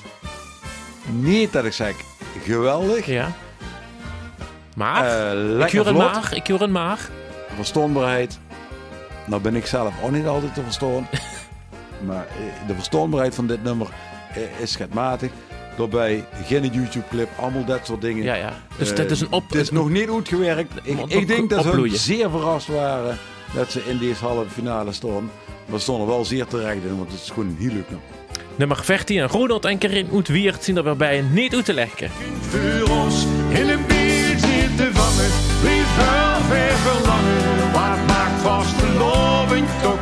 niet 1.09 1.53
dat 1.53 1.65
ik 1.65 1.73
zeg 1.73 1.95
geweldig. 2.43 3.05
Ja. 3.05 3.31
Maar, 4.75 5.05
Eh, 5.05 5.59
ik 5.59 5.71
huur 5.71 5.87
een 5.87 5.95
maag, 5.95 6.33
ik 6.33 6.47
huur 6.47 6.61
een 6.61 6.71
maag. 6.71 7.09
Verstoonbaarheid. 7.55 8.39
Nou 9.25 9.41
ben 9.41 9.55
ik 9.55 9.65
zelf 9.65 9.93
ook 10.03 10.11
niet 10.11 10.25
altijd 10.27 10.53
te 10.53 10.61
verstaan. 10.63 11.07
maar 12.07 12.25
eh, 12.27 12.67
de 12.67 12.73
verstoonbaarheid 12.75 13.35
van 13.35 13.47
dit 13.47 13.63
nummer 13.63 13.87
eh, 14.33 14.59
is 14.59 14.71
schatmatig. 14.71 15.31
Daarbij 15.77 16.25
geen 16.45 16.69
YouTube-clip, 16.73 17.29
allemaal 17.39 17.65
dat 17.65 17.79
soort 17.83 18.01
dingen. 18.01 18.23
Ja, 18.23 18.33
ja. 18.35 18.53
Dus 18.77 18.89
Eh, 18.91 18.95
dat 18.97 19.11
is 19.11 19.21
een 19.21 19.31
op... 19.31 19.43
Het 19.49 19.61
is 19.61 19.71
nog 19.71 19.89
niet 19.89 20.09
uitgewerkt. 20.09 20.71
Ik, 20.83 20.95
Moet 20.95 21.11
ik 21.11 21.15
nog 21.19 21.25
denk 21.25 21.49
dat 21.49 21.61
ze 21.61 21.67
opbloeien. 21.67 21.97
zeer 21.97 22.29
verrast 22.29 22.67
waren 22.67 23.17
dat 23.53 23.71
ze 23.71 23.81
in 23.85 23.97
deze 23.97 24.25
halve 24.25 24.49
finale 24.49 24.91
stonden. 24.93 25.31
Maar 25.65 25.77
ze 25.77 25.83
stonden 25.83 26.07
wel 26.07 26.25
zeer 26.25 26.45
terecht 26.45 26.83
in, 26.83 26.97
want 26.97 27.11
het 27.11 27.21
is 27.21 27.29
gewoon 27.29 27.45
een 27.49 27.57
heel 27.59 27.73
leuk 27.73 27.89
nummer. 27.89 28.07
Nummer 28.55 28.83
14, 28.83 29.27
Ronald 29.27 29.65
en 29.65 29.77
Karin 29.77 30.07
Oetwiert 30.11 30.63
zien 30.63 30.77
er 30.77 30.83
weer 30.83 30.95
bij 30.97 31.21
niet 31.21 31.55
uit 31.55 31.65
te 31.65 31.73
leggen. 31.73 32.09
Voor 32.41 32.95
ons 32.97 33.23
in 33.49 33.69
een 33.69 33.85
biertje 33.87 34.75
te 34.77 34.89
vangen, 34.93 35.31
lief 35.63 35.95
wel 35.95 36.41
ver 36.49 36.71
verlangen. 36.77 37.71
Wat 37.71 38.07
maakt 38.07 38.41
vast 38.41 38.75
loving 38.97 39.67
toch 39.81 39.99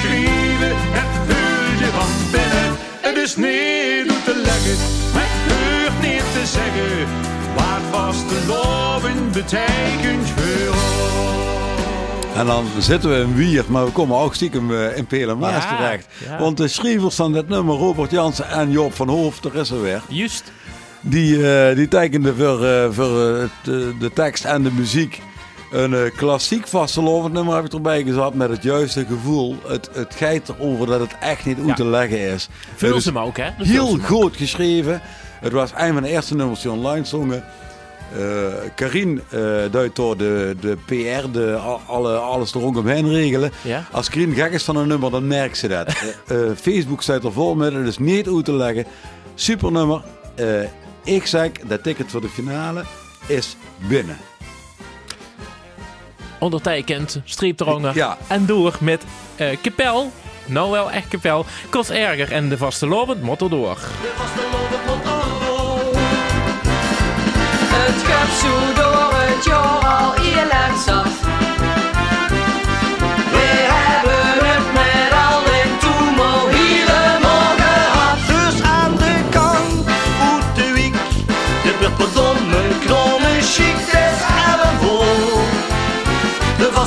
beschrijven. 0.00 0.76
Het 0.76 1.12
vul 1.26 1.78
je 1.84 1.90
van 1.92 2.30
binnen, 2.30 2.76
het 3.00 3.16
is 3.16 3.36
niet 3.36 4.10
uit 4.10 4.24
te 4.24 4.40
leggen, 4.44 4.76
het 5.18 5.52
hoort 5.52 6.02
niet 6.02 6.32
te 6.32 6.46
zeggen. 6.46 7.06
Wat 7.54 7.82
vast 8.00 8.28
de 8.28 8.44
loving 8.46 9.30
betekent 9.32 10.28
voor 10.28 10.74
ons. 10.74 10.88
En 12.36 12.46
dan 12.46 12.66
zitten 12.78 13.10
we 13.10 13.16
in 13.16 13.34
Wier, 13.34 13.64
maar 13.68 13.84
we 13.84 13.90
komen 13.90 14.16
ook 14.16 14.34
stiekem 14.34 14.74
eh, 14.74 14.96
in 14.96 15.06
Pelemaas 15.06 15.62
Ja, 15.64 15.76
terecht. 15.76 16.06
ja. 16.24 16.38
Want 16.38 16.56
de 16.56 16.68
schrijvers 16.68 17.14
van 17.14 17.32
dit 17.32 17.48
nummer, 17.48 17.74
Robert 17.76 18.10
Jansen 18.10 18.48
en 18.48 18.70
Job 18.70 18.94
van 18.94 19.08
Hoofd, 19.08 19.44
er 19.44 19.54
is 19.56 19.70
er 19.70 19.82
weer. 19.82 20.02
Juist. 20.08 20.52
Die, 21.00 21.52
eh, 21.52 21.76
die 21.76 21.88
tekenden 21.88 22.36
voor, 22.36 22.64
eh, 22.64 22.86
voor 22.90 23.18
het, 23.20 23.50
eh, 23.62 23.74
de 23.98 24.10
tekst 24.14 24.44
en 24.44 24.62
de 24.62 24.70
muziek. 24.72 25.22
Een 25.70 25.94
eh, 25.94 26.16
klassiek 26.16 26.66
vastelovend 26.68 27.32
nummer 27.32 27.54
heb 27.54 27.64
ik 27.64 27.72
erbij 27.72 28.02
gezet 28.02 28.34
met 28.34 28.50
het 28.50 28.62
juiste 28.62 29.06
gevoel. 29.06 29.56
Het, 29.66 29.90
het 29.92 30.14
gaat 30.14 30.48
erover 30.48 30.86
dat 30.86 31.00
het 31.00 31.16
echt 31.20 31.44
niet 31.44 31.58
uit 31.58 31.66
Ja. 31.66 31.74
te 31.74 31.84
leggen 31.84 32.18
is. 32.18 32.48
Vul 32.76 32.96
is 32.96 33.02
ze 33.02 33.08
hem 33.08 33.18
ook, 33.18 33.36
hè? 33.36 33.50
Dus 33.58 33.68
Heel 33.68 33.88
ook. 33.88 34.06
goed 34.06 34.36
geschreven. 34.36 35.00
Het 35.40 35.52
was 35.52 35.70
een 35.76 35.92
van 35.92 36.02
de 36.02 36.08
eerste 36.08 36.36
nummers 36.36 36.60
die 36.60 36.70
online 36.70 37.04
zongen. 37.04 37.44
Eh 38.16 38.20
Karin 38.74 39.20
eh 39.30 39.40
duidt 39.70 39.96
door 39.96 40.16
de, 40.16 40.56
de 40.60 40.76
PR, 40.86 41.30
de, 41.32 41.54
al- 41.56 41.80
alle, 41.86 42.14
alles 42.16 42.52
er 42.54 42.60
rondomheen 42.60 43.08
regelen. 43.08 43.52
Ja. 43.62 43.84
Als 43.90 44.08
Karin 44.10 44.34
gek 44.34 44.52
is 44.52 44.62
van 44.64 44.76
een 44.76 44.88
nummer, 44.88 45.10
dan 45.10 45.26
merkt 45.26 45.58
ze 45.58 45.68
dat. 45.68 45.92
Facebook 46.62 47.02
staat 47.02 47.24
er 47.24 47.32
vol 47.32 47.54
met, 47.54 47.72
het 47.72 47.86
is 47.86 47.98
niet 47.98 48.28
uit 48.28 48.44
te 48.44 48.52
leggen. 48.52 48.84
Super 49.34 49.72
nummer. 49.72 50.02
Ik 51.04 51.26
zeg, 51.26 51.50
dat 51.66 51.82
ticket 51.82 52.10
voor 52.10 52.20
de 52.20 52.28
finale 52.28 52.82
is 53.26 53.56
binnen. 53.88 54.16
Ondertekend, 56.40 57.20
streepdronger. 57.24 57.94
Ja. 57.94 58.16
En 58.26 58.46
door 58.46 58.76
met 58.80 59.04
eh 59.36 59.56
Kapel. 59.62 60.12
Nou 60.46 60.70
wel 60.70 60.90
echt 60.90 61.08
Kapel. 61.08 61.44
Kost 61.70 61.90
erger 61.90 62.32
en 62.32 62.48
de 62.48 62.56
vaste 62.56 62.86
lovend 62.86 63.22
motto 63.22 63.48
door. 63.48 63.76
Het 67.72 68.02
gaat 68.02 68.38
zo 68.40 68.82
door 68.82 69.10
het 69.12 69.44
jaar 69.44 70.00
al 70.00 70.12
heel 70.12 70.46
lang 70.50 70.78
zat. 70.86 71.49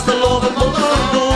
De 0.06 0.20
loven 0.24 0.52
moet 0.54 0.76
erdoor. 0.76 1.34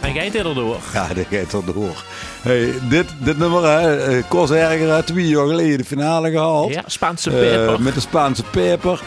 En 0.00 0.12
jij 0.12 0.30
dit 0.30 0.44
erdoor. 0.44 0.76
Ja, 0.92 1.06
dat 1.14 1.24
gaat 1.30 1.52
er 1.52 1.72
door. 1.74 2.04
Hey, 2.42 2.72
dit, 2.88 3.06
dit 3.18 3.38
nummer, 3.38 3.62
hè, 3.64 3.96
eh, 3.96 4.22
Kost 4.28 4.50
erger, 4.52 4.90
had 4.90 5.06
twee 5.06 5.26
jaar 5.28 5.46
geleden 5.46 5.78
de 5.78 5.84
finale 5.84 6.30
gehaald. 6.30 6.74
Ja, 6.74 6.82
Spaanse 6.86 7.30
Eh, 7.30 7.36
peper. 7.36 7.82
met 7.82 7.94
de 7.94 8.00
Spaanse 8.00 8.42
peper. 8.42 9.00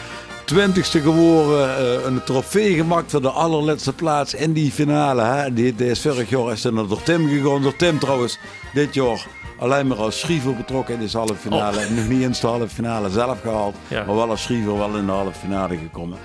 Twintigste 0.44 1.00
geworden, 1.00 1.76
eh, 1.78 2.04
een 2.04 2.24
trofee 2.24 2.74
gemaakt 2.74 3.10
voor 3.10 3.22
de 3.22 3.30
allerlaatste 3.30 3.92
plaats 3.92 4.34
in 4.34 4.52
die 4.52 4.70
finale. 4.70 5.22
Hè. 5.22 5.52
Die, 5.52 5.74
die 5.74 5.90
is 5.90 6.00
vorig 6.00 6.28
jaar 6.30 6.52
is 6.52 6.64
er 6.64 6.74
door 6.74 7.02
Tim 7.02 7.28
gegaan. 7.28 7.62
Door 7.62 7.76
Tim 7.76 7.98
trouwens, 7.98 8.38
dit 8.74 8.94
jaar 8.94 9.26
alleen 9.58 9.86
maar 9.86 9.96
als 9.96 10.20
schrijver 10.20 10.54
betrokken 10.56 10.94
in 10.94 11.00
deze 11.00 11.16
halve 11.18 11.34
finale. 11.34 11.76
Nog 11.90 12.08
niet 12.08 12.22
in 12.22 12.30
de 12.40 12.46
halve 12.46 12.68
finale 12.68 13.10
zelf 13.10 13.40
gehaald, 13.42 13.74
Ja. 13.88 14.04
maar 14.04 14.14
wel 14.16 14.30
als 14.30 14.42
schrijver 14.42 14.78
wel 14.78 14.96
in 14.96 15.06
de 15.06 15.12
halve 15.12 15.38
finale 15.38 15.76
gekomen. 15.76 16.18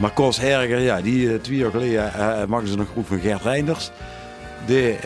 Maar 0.00 0.10
Koos 0.10 0.38
Herger, 0.38 0.78
ja, 0.80 1.00
die 1.00 1.32
eh, 1.32 1.40
twee 1.40 1.56
jaar 1.56 1.70
geleden 1.70 2.12
uh, 2.16 2.44
maken 2.44 2.68
ze 2.68 2.76
nog 2.76 2.86
goed 2.94 3.06
van 3.06 3.20
Gert 3.20 3.42
Reinders. 3.42 3.90
De 4.66 4.96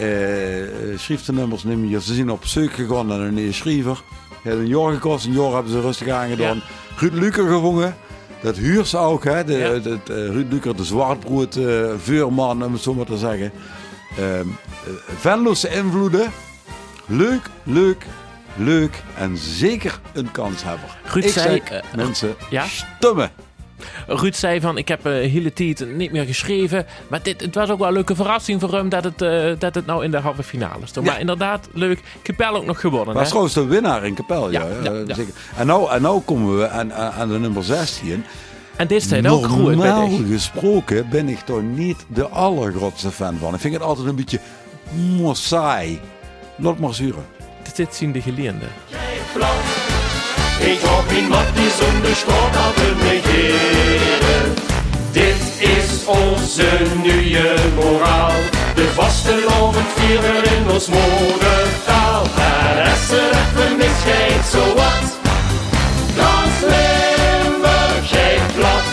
uh, 0.92 0.98
schreef 0.98 1.24
de 1.24 1.32
nummers 1.32 1.64
niet 1.64 1.78
meer. 1.78 2.00
Ze 2.00 2.14
zijn 2.14 2.30
op 2.30 2.46
zoek 2.46 2.72
gegaan 2.72 3.06
naar 3.06 3.20
een 3.20 3.34
nieuwe 3.34 3.52
schrijver. 3.52 4.02
Het 4.42 4.52
een 4.58 4.66
jaar 4.66 4.92
gekost, 4.92 5.26
een 5.26 5.32
jaar 5.32 5.52
hebben 5.52 5.72
ze 5.72 5.80
rustig 5.80 6.08
aangedaan. 6.08 6.62
Ruud 6.98 7.12
Luker 7.12 7.46
gevonden. 7.48 7.96
Dat 8.42 8.56
huurt 8.56 8.86
ze 8.86 8.98
ook, 8.98 9.24
hè? 9.24 9.44
De, 9.44 9.52
Ja. 9.52 9.68
eh, 10.14 10.26
Ruud 10.28 10.52
Luker, 10.52 10.76
de 10.76 10.84
zwartbrood, 10.84 11.56
eh 11.56 11.90
vuurman, 11.98 12.64
om 12.64 12.72
het 12.72 12.82
zo 12.82 12.94
maar 12.94 13.06
te 13.06 13.16
zeggen. 13.18 13.52
Ehm 14.18 14.22
eh, 14.24 14.92
Venlose 15.18 15.68
invloeden. 15.68 16.32
Leuk, 17.06 17.50
leuk, 17.62 18.06
leuk 18.56 19.02
en 19.18 19.36
zeker 19.36 20.00
een 20.12 20.30
kanshebber. 20.30 20.98
Ruud 21.04 21.24
Ik 21.24 21.30
zei, 21.32 21.62
zeg, 21.68 21.82
mensen, 21.96 22.34
ja? 22.50 22.64
stemmen. 22.66 23.30
Ruud 24.06 24.34
zei 24.34 24.60
van, 24.60 24.78
ik 24.78 24.88
heb 24.88 25.06
eh 25.06 25.12
hele 25.12 25.52
tijd 25.52 25.86
niet 25.96 26.12
meer 26.12 26.24
geschreven. 26.24 26.86
Maar 27.08 27.22
dit, 27.22 27.40
het 27.40 27.54
was 27.54 27.70
ook 27.70 27.78
wel 27.78 27.88
een 27.88 27.94
leuke 27.94 28.14
verrassing 28.14 28.60
voor 28.60 28.72
hem 28.72 28.88
dat 28.88 29.04
het, 29.04 29.22
eh, 29.22 29.50
dat 29.58 29.74
het 29.74 29.86
nou 29.86 30.04
in 30.04 30.10
de 30.10 30.16
halve 30.16 30.42
finale 30.42 30.86
stond. 30.86 31.06
Ja. 31.06 31.12
Maar 31.12 31.20
inderdaad, 31.20 31.68
leuk. 31.72 32.00
Capel 32.22 32.56
ook 32.56 32.64
nog 32.64 32.80
gewonnen. 32.80 33.14
Maar 33.14 33.26
trouwens 33.26 33.54
de 33.54 33.66
winnaar 33.66 34.04
in 34.04 34.14
Capel, 34.14 34.50
ja. 34.50 34.60
Ja, 34.60 34.68
ja, 34.82 34.90
eh, 34.90 35.06
ja. 35.06 35.14
zeker. 35.14 35.34
En, 35.56 35.66
nou, 35.66 35.90
en 35.90 36.02
nou 36.02 36.20
komen 36.20 36.58
we 36.58 36.68
aan, 36.68 36.92
aan 36.92 37.28
de 37.28 37.38
nummer 37.38 37.64
16. 37.64 38.24
En 38.76 38.86
dit 38.86 39.08
tijd 39.08 39.26
ook 39.26 39.46
goed 39.46 39.76
Normaal 39.76 40.10
gesproken 40.28 41.08
ben 41.08 41.28
ik 41.28 41.38
toch 41.38 41.62
niet 41.62 42.06
de 42.06 42.28
allergrootste 42.28 43.10
fan 43.10 43.36
van. 43.38 43.54
Ik 43.54 43.60
vind 43.60 43.74
het 43.74 43.82
altijd 43.82 44.06
een 44.08 44.16
beetje 44.16 44.40
saai. 45.32 46.00
Laat 46.56 46.78
maar 46.78 46.94
zuren. 46.94 47.24
Dit 47.74 47.94
zien 47.94 48.12
de 48.12 48.20
geleerden. 48.20 48.68
Ik 50.72 50.80
hab 50.80 51.10
in 51.10 51.28
Matti 51.28 51.68
zonder 51.80 52.16
sport 52.16 52.56
altijd 52.56 52.96
negeren. 53.02 54.54
Dit 55.12 55.42
is 55.58 56.04
onze 56.06 56.68
nieuwe 57.02 57.54
moraal. 57.74 58.32
De 58.74 58.90
vaste 58.94 59.44
lovend 59.48 59.86
vieren 59.94 60.44
in 60.56 60.70
ons 60.70 60.88
moedertaal. 60.88 62.22
En 62.22 62.90
als 62.90 63.10
er 63.10 63.30
even 63.30 63.76
misgeet, 63.76 64.44
zo 64.52 64.74
wat. 64.74 65.04
Dan 66.16 66.68
Limburg 66.70 68.08
geeft 68.08 68.54
plat. 68.54 68.86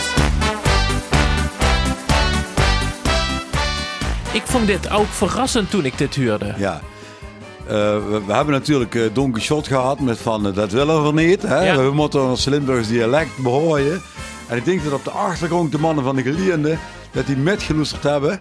Ik 4.32 4.42
vond 4.44 4.66
dit 4.66 4.90
ook 4.90 5.08
verrassend 5.10 5.70
toen 5.70 5.84
ik 5.84 5.98
dit 5.98 6.16
hoorde. 6.16 6.54
Ja. 6.56 6.80
Eh, 7.72 7.78
we, 8.08 8.22
we 8.26 8.32
hebben 8.32 8.54
natuurlijk 8.54 8.94
eh 8.94 9.02
Don 9.12 9.32
Quixote 9.32 9.68
gehad 9.68 10.00
met 10.00 10.18
van 10.18 10.46
eh, 10.46 10.54
dat 10.54 10.72
willen 10.72 11.04
we 11.04 11.22
niet. 11.22 11.42
Hè? 11.42 11.64
Ja. 11.64 11.76
We 11.76 11.90
moeten 11.90 12.22
ons 12.22 12.44
Limburgs 12.44 12.88
dialect 12.88 13.36
behouden. 13.36 14.02
En 14.48 14.56
ik 14.56 14.64
denk 14.64 14.84
dat 14.84 14.92
op 14.92 15.04
de 15.04 15.10
achtergrond 15.10 15.72
de 15.72 15.78
mannen 15.78 16.04
van 16.04 16.16
de 16.16 16.22
geleerden 16.22 16.78
dat 17.12 17.26
die 17.26 17.36
metgeloesterd 17.36 18.02
hebben. 18.02 18.40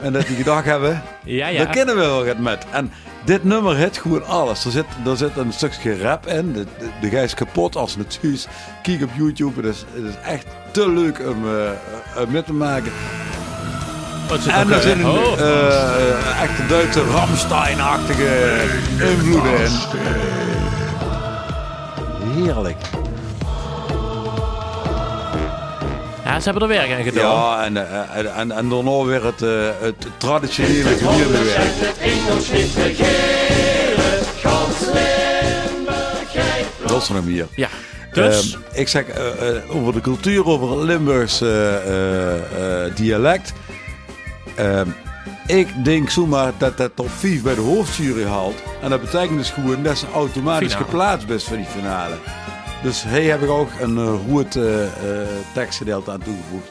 En 0.00 0.12
dat 0.12 0.26
die 0.26 0.36
gedacht 0.36 0.64
hebben, 0.64 1.02
Ja, 1.24 1.48
ja. 1.48 1.64
daar 1.64 1.74
kennen 1.74 1.94
we 1.94 2.00
wel 2.00 2.24
het 2.24 2.38
met. 2.38 2.66
En 2.70 2.92
dit 3.24 3.44
nummer 3.44 3.76
hit 3.76 3.98
gewoon 3.98 4.26
alles. 4.26 4.64
Er 4.64 4.70
zit, 4.70 4.86
er 5.06 5.16
zit 5.16 5.36
een 5.36 5.52
stukje 5.52 5.98
rap 5.98 6.26
in. 6.26 6.52
De, 6.52 6.64
de, 6.78 6.88
de 7.00 7.08
guy 7.08 7.22
is 7.22 7.34
kapot 7.34 7.76
als 7.76 7.94
het 7.94 8.18
thuis. 8.20 8.46
Kijk 8.82 9.02
op 9.02 9.10
YouTube. 9.16 9.66
Het 9.66 9.74
is, 9.74 9.84
het 9.92 10.04
is 10.04 10.30
echt 10.30 10.46
te 10.72 10.90
leuk 10.90 11.18
om, 11.18 11.44
om 12.24 12.30
mee 12.30 12.44
te 12.44 12.52
maken. 12.52 12.92
En 14.30 14.70
er 14.70 14.72
eh, 14.72 14.80
zitten 14.80 15.10
oh. 15.10 15.40
eh, 15.40 16.42
echte 16.42 16.66
Duitse 16.68 17.02
Ramstein-achtige 17.04 18.60
invloeden 19.00 19.60
in. 19.64 19.70
Heerlijk. 22.42 22.76
Ja, 26.24 26.40
ze 26.40 26.44
hebben 26.50 26.62
er 26.62 26.68
werk 26.76 26.92
aan 26.92 27.02
gedaan. 27.02 27.30
Ja, 27.36 27.64
en, 27.64 27.76
eh, 27.76 28.16
en, 28.18 28.34
en, 28.34 28.52
en 28.52 28.68
daarna 28.68 29.04
weer 29.04 29.24
het, 29.24 29.42
eh, 29.42 29.50
het 29.80 30.06
traditionele 30.16 30.96
geleerde 30.96 31.44
werk. 31.44 31.72
Dat 36.86 37.02
is 37.02 37.08
er 37.08 37.14
nog 37.14 37.24
meer. 37.24 37.46
Ja. 37.54 37.68
Dus, 38.12 38.52
Ehm, 38.52 38.60
ik 38.80 38.88
zeg 38.88 39.04
over 39.68 39.92
de 39.92 40.00
cultuur, 40.00 40.46
over 40.46 40.70
het 40.70 40.82
Limburgs 40.82 41.40
eh, 41.40 41.74
eh, 41.74 42.34
eh, 42.86 42.94
dialect. 42.94 43.52
Ehm, 44.54 44.88
ik 45.46 45.84
denk 45.84 46.10
zomaar 46.10 46.52
dat 46.58 46.76
dat 46.76 46.90
top 46.94 47.10
5 47.10 47.42
bij 47.42 47.54
de 47.54 47.60
hoofdjury 47.60 48.24
haalt. 48.24 48.62
En 48.82 48.90
dat 48.90 49.00
betekent 49.00 49.38
dus 49.38 49.50
gewoon 49.50 49.82
dat 49.82 49.98
ze 49.98 50.06
automatisch 50.14 50.72
Finale. 50.72 50.90
geplaatst 50.90 51.28
is 51.28 51.44
voor 51.44 51.56
die 51.56 51.66
finale. 51.66 52.14
Dus 52.82 53.02
hij 53.02 53.24
heb 53.24 53.42
ik 53.42 53.48
ook 53.48 53.68
een 53.80 53.96
uh, 53.96 54.14
goed 54.30 54.56
eh, 54.56 54.84
eh, 54.84 54.90
tekstgedeelte 55.54 56.10
aan 56.10 56.22
toegevoegd. 56.22 56.68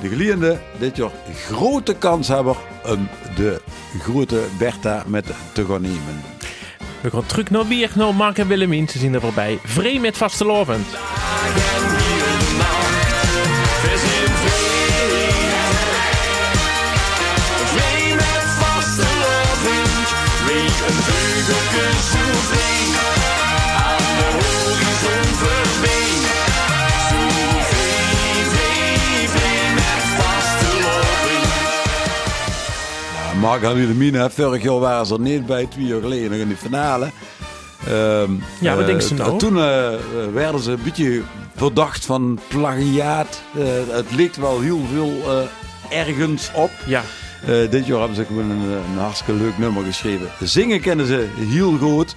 De 0.00 0.08
geleerde 0.08 0.58
dit 0.78 0.96
jaar 0.96 1.10
grote 1.46 1.94
kans 1.94 2.28
hebben 2.28 2.54
om 2.86 3.08
de 3.36 3.60
grote 4.00 4.40
Bertha 4.58 5.02
met 5.06 5.26
te 5.52 5.64
gaan 5.64 5.82
nemen. 5.82 6.22
we 7.00 7.10
gaan 7.10 7.26
terug 7.26 7.50
naar 7.50 7.68
weer 7.68 7.90
naar 7.94 8.14
Mark 8.14 8.38
en 8.38 8.48
Willemien. 8.48 8.88
Ze 8.88 8.98
zien 8.98 9.14
er 9.14 9.20
voorbij. 9.20 9.58
Vreemd 9.64 10.00
met 10.00 10.16
vastelovend. 10.16 10.86
Mark 33.40 33.62
en 33.62 33.74
Wilhelmine, 33.74 34.18
hè, 34.18 34.30
vorig 34.30 34.62
jaar 34.62 34.78
waren 34.78 35.06
ze 35.06 35.14
er 35.14 35.20
niet 35.20 35.46
bij, 35.46 35.66
twee 35.66 35.86
jaar 35.86 36.00
geleden 36.00 36.30
nog 36.30 36.40
in 36.40 36.48
de 36.48 36.56
finale. 36.56 37.10
Ehm, 37.86 38.30
Ja, 38.60 38.70
wat 38.74 38.80
eh, 38.80 38.86
denken 38.86 39.06
ze 39.08 39.14
nou? 39.14 39.38
Toen 39.38 39.58
eh, 39.58 39.88
werden 40.32 40.60
ze 40.60 40.70
een 40.70 40.82
beetje 40.84 41.22
verdacht 41.56 42.04
van 42.04 42.38
plagiaat. 42.48 43.42
Eh, 43.54 43.62
het 43.96 44.12
leek 44.14 44.34
wel 44.34 44.60
heel 44.60 44.80
veel 44.94 45.12
eh, 45.90 45.98
ergens 45.98 46.50
op. 46.54 46.70
Ja. 46.86 47.02
Eh, 47.46 47.70
dit 47.70 47.86
jaar 47.86 47.98
hebben 47.98 48.16
ze 48.16 48.24
gewoon 48.24 48.50
een, 48.50 48.70
een 48.70 48.98
hartstikke 48.98 49.32
leuk 49.32 49.58
nummer 49.58 49.84
geschreven. 49.84 50.30
Zingen 50.40 50.80
kennen 50.80 51.06
ze 51.06 51.28
heel 51.36 51.78
goed. 51.78 52.16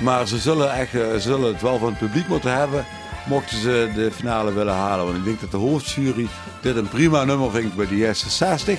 Maar 0.00 0.26
ze 0.26 0.38
zullen, 0.38 0.72
echt, 0.72 0.94
eh, 0.94 1.02
zullen 1.18 1.52
het 1.52 1.62
wel 1.62 1.78
van 1.78 1.88
het 1.88 1.98
publiek 1.98 2.28
moeten 2.28 2.56
hebben. 2.56 2.84
Mochten 3.26 3.58
ze 3.58 3.90
de 3.94 4.10
finale 4.10 4.52
willen 4.52 4.74
halen. 4.74 5.04
Want 5.04 5.16
ik 5.16 5.24
denk 5.24 5.40
dat 5.40 5.50
de 5.50 5.56
hoofdjury 5.56 6.28
dit 6.62 6.76
een 6.76 6.88
prima 6.88 7.24
nummer 7.24 7.50
vindt 7.50 7.76
bij 7.76 7.86
de 7.86 7.94
eerste 7.94 8.30
60. 8.30 8.78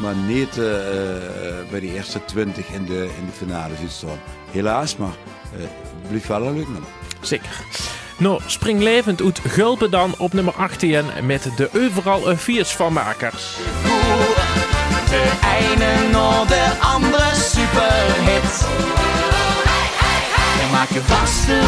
Maar 0.00 0.14
niet 0.14 0.58
eh, 0.58 1.16
eh, 1.16 1.54
bij 1.70 1.80
de 1.80 1.92
eerste 1.92 2.24
20 2.24 2.68
in 2.68 2.84
de, 2.84 3.10
in 3.18 3.26
de 3.26 3.32
finale 3.32 3.74
staan. 3.88 4.18
Helaas, 4.50 4.96
maar 4.96 5.14
eh, 5.54 5.60
het 5.60 6.08
blijft 6.08 6.28
wel 6.28 6.46
een 6.46 6.54
leuk 6.54 6.68
nummer. 6.68 6.90
Zeker. 7.20 7.64
Nou, 8.18 8.40
springlevend 8.46 9.22
uit 9.22 9.38
Gulpen 9.38 9.90
dan 9.90 10.14
op 10.18 10.32
nummer 10.32 10.54
18 10.54 11.04
met 11.22 11.48
de 11.56 11.70
overal 11.74 12.30
een 12.30 12.38
viers 12.38 12.70
van 12.70 12.92
makers. 12.92 13.56
Ene 15.12 16.08
naar 16.10 16.46
de 16.46 16.64
andere 16.94 17.30
superhit. 17.34 18.66
We 20.58 20.66
maken 20.72 21.04
vaste 21.04 21.58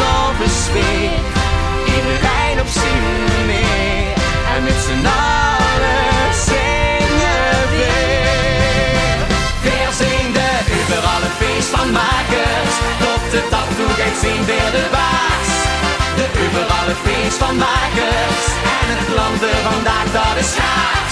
in 1.85 2.03
de 2.07 2.17
rij 2.21 2.61
op 2.61 2.67
mee. 3.45 4.13
En 4.55 4.63
met 4.63 4.79
z'n 4.85 5.05
allen 5.05 6.33
zingen 6.47 7.57
weer. 7.73 9.17
Weer 9.61 9.91
zijn 10.01 10.31
de 10.37 10.49
overal 10.75 11.21
een 11.27 11.35
feest 11.41 11.69
van 11.75 11.91
makers. 11.91 12.73
Op 13.13 13.23
de 13.31 13.41
tattoo 13.49 13.91
gaat 13.99 14.17
zien 14.21 14.45
weer 14.45 14.71
de 14.77 14.85
baas. 14.91 15.49
De 16.17 16.27
overal 16.43 16.87
een 16.89 17.01
feest 17.07 17.37
van 17.37 17.55
makers. 17.55 18.43
En 18.79 18.87
het 18.99 19.09
land 19.17 19.39
vandaag 19.69 20.07
dat 20.11 20.43
is 20.43 20.51
gaas. 20.59 21.04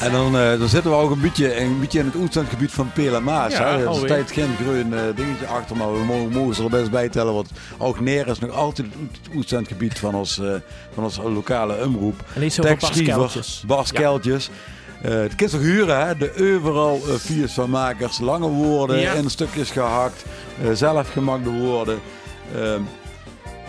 En 0.00 0.12
dan, 0.12 0.36
eh, 0.38 0.58
dan 0.58 0.68
zitten 0.68 0.90
we 0.90 0.96
ook 0.96 1.10
een 1.10 1.20
beetje, 1.20 1.60
een 1.60 1.80
beetje 1.80 1.98
in 1.98 2.04
het 2.04 2.14
oetstandgebied 2.14 2.70
van 2.70 2.92
Pela 2.92 3.20
Maas. 3.20 3.52
Ja, 3.52 3.76
hè. 3.76 3.84
Er 3.86 3.90
is 3.90 4.00
tijd 4.06 4.30
geen 4.30 4.56
groen 4.62 4.94
eh, 4.94 5.00
dingetje 5.14 5.46
achter, 5.46 5.76
maar 5.76 5.92
we 5.92 6.04
mogen, 6.04 6.28
mogen 6.28 6.54
ze 6.54 6.62
er 6.62 6.70
best 6.70 6.90
bij 6.90 7.08
tellen. 7.08 7.34
Want 7.34 7.50
ook 7.78 8.00
Neer 8.00 8.28
is 8.28 8.38
nog 8.38 8.50
altijd 8.50 8.86
het 9.12 9.34
oetstandgebied 9.34 9.98
van 9.98 10.14
ons, 10.14 10.38
eh, 10.38 10.46
van 10.94 11.04
ons 11.04 11.18
lokale 11.24 11.84
omroep. 11.84 12.24
En 12.34 12.42
over 12.44 12.62
Tekstschrijver, 12.62 13.44
Baskeltjes. 13.66 14.50
Ja. 15.02 15.08
Eh, 15.08 15.14
het 15.16 15.34
kind 15.34 15.50
toch 15.50 15.60
huren, 15.60 16.06
hè? 16.06 16.16
de 16.16 16.56
overal 16.56 17.00
viers 17.16 17.52
van 17.52 17.70
makers. 17.70 18.18
Lange 18.18 18.48
woorden, 18.48 18.98
Ja. 18.98 19.12
in 19.12 19.30
stukjes 19.30 19.70
gehakt, 19.70 20.24
eh 20.62 20.70
zelfgemaakte 20.72 21.50
woorden. 21.50 21.98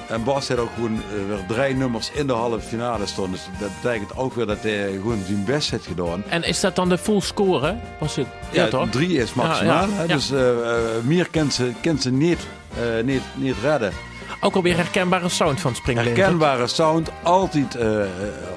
En 0.10 0.24
Bas 0.24 0.48
had 0.48 0.58
ook 0.58 0.70
gewoon 0.76 0.94
eh, 0.96 1.28
weer 1.28 1.46
drie 1.58 1.76
nummers 1.76 2.12
in 2.12 2.28
de 2.28 2.34
halve 2.34 2.60
finale 2.60 3.06
stonden. 3.06 3.32
Dus 3.32 3.60
dat 3.60 3.70
betekent 3.82 4.18
ook 4.18 4.34
weer 4.34 4.46
dat 4.46 4.62
hij 4.62 4.90
gewoon 4.92 5.22
zijn 5.26 5.44
best 5.46 5.72
heeft 5.72 5.86
gedaan. 5.88 6.24
En 6.30 6.44
is 6.44 6.60
dat 6.60 6.76
dan 6.76 6.90
de 6.90 6.98
full 6.98 7.20
score? 7.22 7.76
Was 8.00 8.16
het? 8.16 8.28
Ja, 8.52 8.64
Ja, 8.64 8.70
toch? 8.70 8.90
drie 8.90 9.18
is 9.22 9.34
maximaal. 9.34 9.88
Ja. 10.08 10.14
Dus 10.16 10.32
eh, 10.32 10.50
eh, 10.50 10.58
meer 11.04 11.28
kan 11.30 11.52
ze, 11.52 11.72
kan 11.82 12.00
ze 12.00 12.12
niet, 12.12 12.40
eh, 12.74 13.04
niet, 13.04 13.22
niet 13.36 13.56
redden. 13.64 13.92
Ook 14.40 14.56
alweer 14.56 14.76
herkenbare 14.76 15.30
sound 15.30 15.60
van 15.62 15.76
Springleven. 15.76 16.16
Herkenbare 16.16 16.68
sound, 16.68 17.10
altijd 17.24 17.76
eh, 17.76 18.02
eh, 18.02 18.08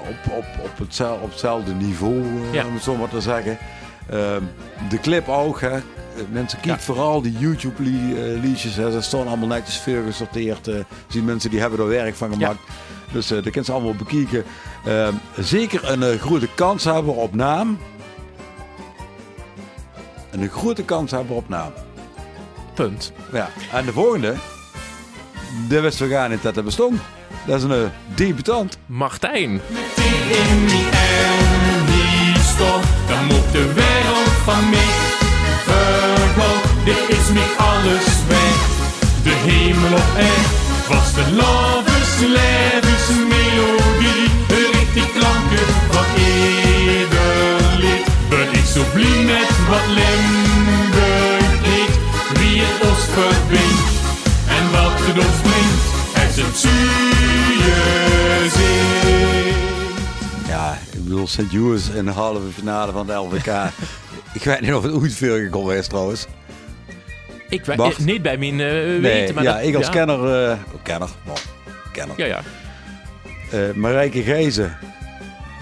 op, 0.09 0.33
op, 0.33 0.45
op, 0.65 0.71
op 1.23 1.31
hetzelfde 1.31 1.73
niveau, 1.75 2.23
eh, 2.53 2.67
om 2.67 2.75
het 2.75 2.83
zo 2.83 2.95
maar 2.97 3.09
te 3.09 3.21
zeggen. 3.21 3.59
Ehm, 4.11 4.43
de 4.89 4.99
clip 5.01 5.29
ook, 5.29 5.61
hè. 5.61 5.79
Eh, 6.21 6.27
Mensen 6.33 6.59
kijken 6.61 6.79
Ja. 6.81 6.87
vooral 6.87 7.23
die 7.23 7.39
YouTube-liedjes. 7.39 8.75
Ze 8.75 8.97
staan 9.01 9.27
allemaal 9.29 9.49
netjes 9.49 9.77
veel 9.77 10.03
gesorteerd. 10.07 10.69
eh 10.69 10.75
zien 11.09 11.25
mensen 11.25 11.51
die 11.51 11.61
hebben 11.61 11.79
er 11.79 11.87
werk 11.89 12.15
van 12.15 12.33
gemaakt. 12.33 12.59
Dus 13.13 13.25
eh 13.27 13.35
dat 13.37 13.43
kunnen 13.43 13.65
ze 13.65 13.73
allemaal 13.73 13.95
bekijken. 13.95 14.45
Ehm, 14.85 15.13
zeker 15.39 15.91
een 15.91 16.03
eh, 16.03 16.21
grote 16.21 16.49
kans 16.55 16.85
hebben 16.85 17.15
op 17.17 17.35
naam. 17.35 17.79
En 20.31 20.41
een 20.43 20.49
grote 20.51 20.83
kans 20.85 21.11
hebben 21.11 21.37
op 21.37 21.49
naam. 21.49 21.73
Punt. 22.75 23.13
Ja, 23.33 23.49
en 23.73 23.85
de 23.85 23.93
volgende, 23.93 24.35
daar 25.69 25.83
wisten 25.83 26.09
we 26.09 26.15
gar 26.15 26.29
niet 26.29 26.43
dat 26.43 26.57
er 26.57 26.65
bestond. 26.65 27.01
Dat 27.47 27.57
is 27.57 27.63
een 27.63 27.73
eh, 27.73 27.91
debutant. 28.15 28.79
Martijn. 28.87 29.51
in 29.51 30.67
die 30.67 30.89
en 30.91 31.87
die 31.87 32.43
stof, 32.43 33.07
dan 33.09 33.25
moet 33.25 33.53
de 33.53 33.73
wereld 33.73 34.29
van 34.45 34.71
mij 34.71 34.79
vergaan. 34.79 35.10
Mij 37.33 37.49
alles 37.57 38.07
weg. 38.29 38.57
De 39.23 39.31
hemel 39.47 39.93
op 39.93 39.99
aarde 40.17 40.59
was 40.89 41.15
de 41.15 41.33
lovers 41.33 42.19
levensmelodie. 42.19 44.29
Richt 44.49 44.93
die 44.95 45.11
klanken 45.17 45.67
van 45.91 46.05
ieder 46.17 47.79
lied. 47.79 48.05
Ben 48.29 48.53
ik 48.53 48.65
zo 48.75 48.83
blij 48.93 49.23
met 49.25 49.51
wat 49.69 49.87
Limburg 49.87 51.61
liet. 51.67 51.95
Wie 52.39 52.61
het 52.63 52.81
ons 52.89 53.05
verbindt 53.15 53.89
en 54.57 54.65
wat 54.71 54.93
het 55.07 55.19
ons 55.27 55.39
brengt. 55.43 55.85
Het 56.13 56.31
is 56.37 56.43
een 56.43 56.55
zin. 56.57 56.99
Ja, 60.47 60.79
ik 60.93 61.05
bedoel, 61.05 61.27
St. 61.27 61.53
Louis 61.53 61.89
in 61.89 62.05
de 62.05 62.11
halve 62.11 62.51
finale 62.55 62.93
van 62.93 63.07
de 63.07 63.13
LVK. 63.13 63.47
ik 64.39 64.45
weet 64.45 64.61
niet 64.61 64.75
of 64.75 64.83
het 64.83 64.93
ooit 64.93 65.15
veel 65.15 65.37
gekomen 65.37 65.77
is 65.77 65.87
trouwens. 65.87 66.27
Ik 67.51 67.65
weet 67.65 67.99
niet 67.99 68.23
bij 68.23 68.37
mijn 68.39 68.53
eh, 68.61 68.67
Nee, 68.67 69.01
weten, 69.01 69.35
maar 69.35 69.45
ja, 69.45 69.55
dat- 69.57 69.63
ik 69.67 69.75
als 69.75 69.87
ja. 69.87 69.93
kenner, 69.93 70.45
eh, 70.45 70.51
oh, 70.73 70.83
kenner, 70.83 71.09
kenner. 71.93 72.15
Ja, 72.19 72.25
ja. 72.27 72.41
Eh, 73.51 73.75
Marijke 73.75 74.23
Gijzen, 74.23 74.77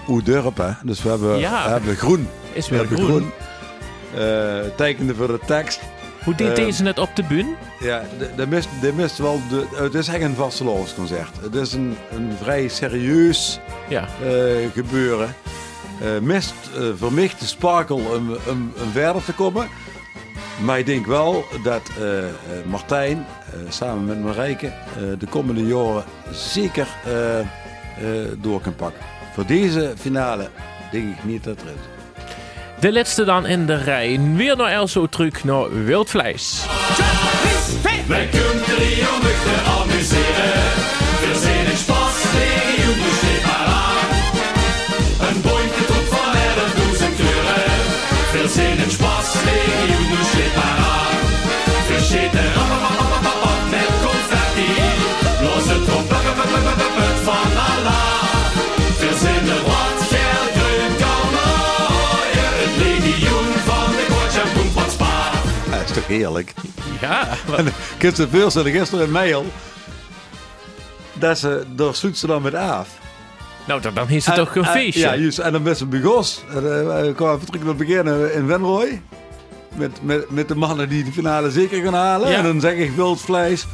Oedurp, 0.07 0.57
hè. 0.57 0.69
Dus 0.83 1.03
we 1.03 1.09
hebben, 1.09 1.37
Ja. 1.39 1.63
we 1.63 1.69
hebben 1.69 1.95
groen. 1.95 2.27
Is 2.53 2.69
We 2.69 2.77
weer 2.77 2.87
hebben 2.87 3.05
groen. 3.05 3.31
Eh, 4.15 4.57
tekende 4.75 5.15
voor 5.15 5.27
de 5.27 5.39
tekst. 5.45 5.79
Hoe 6.23 6.35
deed 6.35 6.55
deze 6.55 6.83
het 6.83 6.99
op 6.99 7.15
de 7.15 7.23
bühne? 7.23 7.55
Ja, 7.79 8.03
de, 8.19 8.29
de 8.35 8.47
mist, 8.47 8.69
de 8.81 8.93
mist 8.93 9.17
wel 9.17 9.41
de, 9.49 9.65
het 9.75 9.93
is 9.93 10.07
echt 10.07 10.21
een 10.21 10.35
vastelovensconcert. 10.35 11.35
Het 11.41 11.55
is 11.55 11.73
een, 11.73 11.97
een 12.11 12.31
vrij 12.41 12.67
serieus 12.67 13.59
Ja. 13.89 14.07
gebeuren. 14.73 15.35
Mist 16.21 16.53
vermicht 16.97 17.39
de 17.39 17.45
sparkle 17.45 17.95
om, 17.95 18.05
om, 18.47 18.71
om 18.81 18.91
verder 18.91 19.23
te 19.23 19.33
komen. 19.33 19.67
Maar 20.63 20.79
ik 20.79 20.85
denk 20.85 21.05
wel 21.05 21.45
dat 21.63 21.81
eh, 21.99 22.17
eh, 22.27 22.33
Martijn 22.65 23.25
eh, 23.53 23.59
samen 23.71 24.05
met 24.05 24.21
Marijke 24.21 24.67
eh, 24.67 24.73
de 25.19 25.25
komende 25.29 25.65
jaren 25.65 26.03
zeker 26.31 26.87
eh, 27.05 27.39
eh, 27.39 27.45
door 28.37 28.61
kan 28.61 28.75
pakken. 28.75 29.01
Voor 29.33 29.45
deze 29.45 29.93
finale 29.99 30.49
denk 30.91 31.17
ik 31.17 31.23
niet 31.23 31.43
dat 31.43 31.61
er 31.61 31.67
is. 31.67 32.21
De 32.79 32.91
laatste 32.91 33.23
dan 33.23 33.45
in 33.45 33.65
de 33.65 33.75
rij. 33.75 34.19
Weer 34.35 34.57
naar 34.57 34.71
Elso 34.71 35.07
terug 35.07 35.43
naar 35.43 35.83
Wildvlees. 35.85 36.65
Wij 38.07 38.27
kunnen 38.27 38.63
te 38.63 39.63
amuseren. 39.65 41.58
Toch 65.99 66.07
heerlijk? 66.07 66.53
Ja, 67.01 67.27
En 67.57 67.67
ik 67.67 68.01
heb 68.01 68.15
ze 68.15 68.27
gisteren 68.71 69.03
een 69.05 69.11
mail. 69.11 69.45
Dat 71.13 71.37
ze, 71.39 71.65
ze 72.17 72.27
dan 72.27 72.41
met 72.41 72.53
af. 72.55 72.87
nou 73.67 73.81
dan, 73.81 73.93
dan 73.93 74.09
is 74.09 74.25
het 74.25 74.35
toch 74.35 74.55
een 74.55 74.63
En- 74.65 74.71
feestje. 74.71 74.99
Ja, 75.01 75.15
juist. 75.15 75.37
En 75.37 75.51
dan 75.51 75.63
best 75.63 75.81
een 75.81 75.89
begos. 75.89 76.43
En, 76.53 76.63
we 77.05 77.13
kwamen 77.15 77.45
terug 77.45 77.59
naar 77.61 77.69
het 77.69 77.77
begin 77.77 78.31
in 78.33 78.47
Wenrooy. 78.47 79.01
Met, 79.75 79.99
met, 80.01 80.29
met 80.29 80.47
de 80.47 80.55
mannen 80.55 80.89
die 80.89 81.03
de 81.03 81.11
finale 81.11 81.51
zeker 81.51 81.83
gaan 81.83 81.93
halen. 81.93 82.29
Ja. 82.29 82.37
En 82.37 82.43
dan 82.43 82.59
zeg 82.59 82.73
ik 82.73 82.91
wildvlees. 82.91 83.65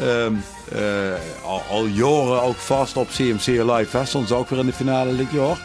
Ehm 0.00 0.32
eh, 0.72 1.44
al, 1.44 1.62
al 1.70 1.84
jaren 1.86 2.42
ook 2.42 2.56
vast 2.56 2.96
op 2.96 3.08
CMC 3.08 3.46
Live 3.46 3.86
Fest. 3.86 4.16
Ze 4.26 4.34
ook 4.34 4.48
weer 4.48 4.58
in 4.58 4.66
de 4.66 4.72
finale 4.72 5.16
dit 5.16 5.30
jaar. 5.30 5.58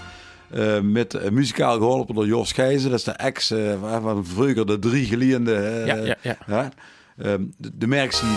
Eh, 0.53 0.79
met 0.79 1.13
eh, 1.13 1.29
muzikaal 1.31 1.77
geholpen 1.77 2.15
door 2.15 2.25
Jos 2.27 2.51
Gijzen. 2.51 2.89
Dat 2.89 2.99
is 2.99 3.05
de 3.05 3.11
ex 3.11 3.51
eh, 3.51 3.73
van 4.01 4.25
vroeger 4.25 4.65
de 4.65 4.79
drie 4.79 5.05
geliende. 5.05 5.53
eh, 5.55 5.85
Ja, 5.85 6.15
ja, 6.21 6.37
ja. 6.47 6.71
Ehm, 7.17 7.41
de, 7.57 7.71
de 7.77 7.87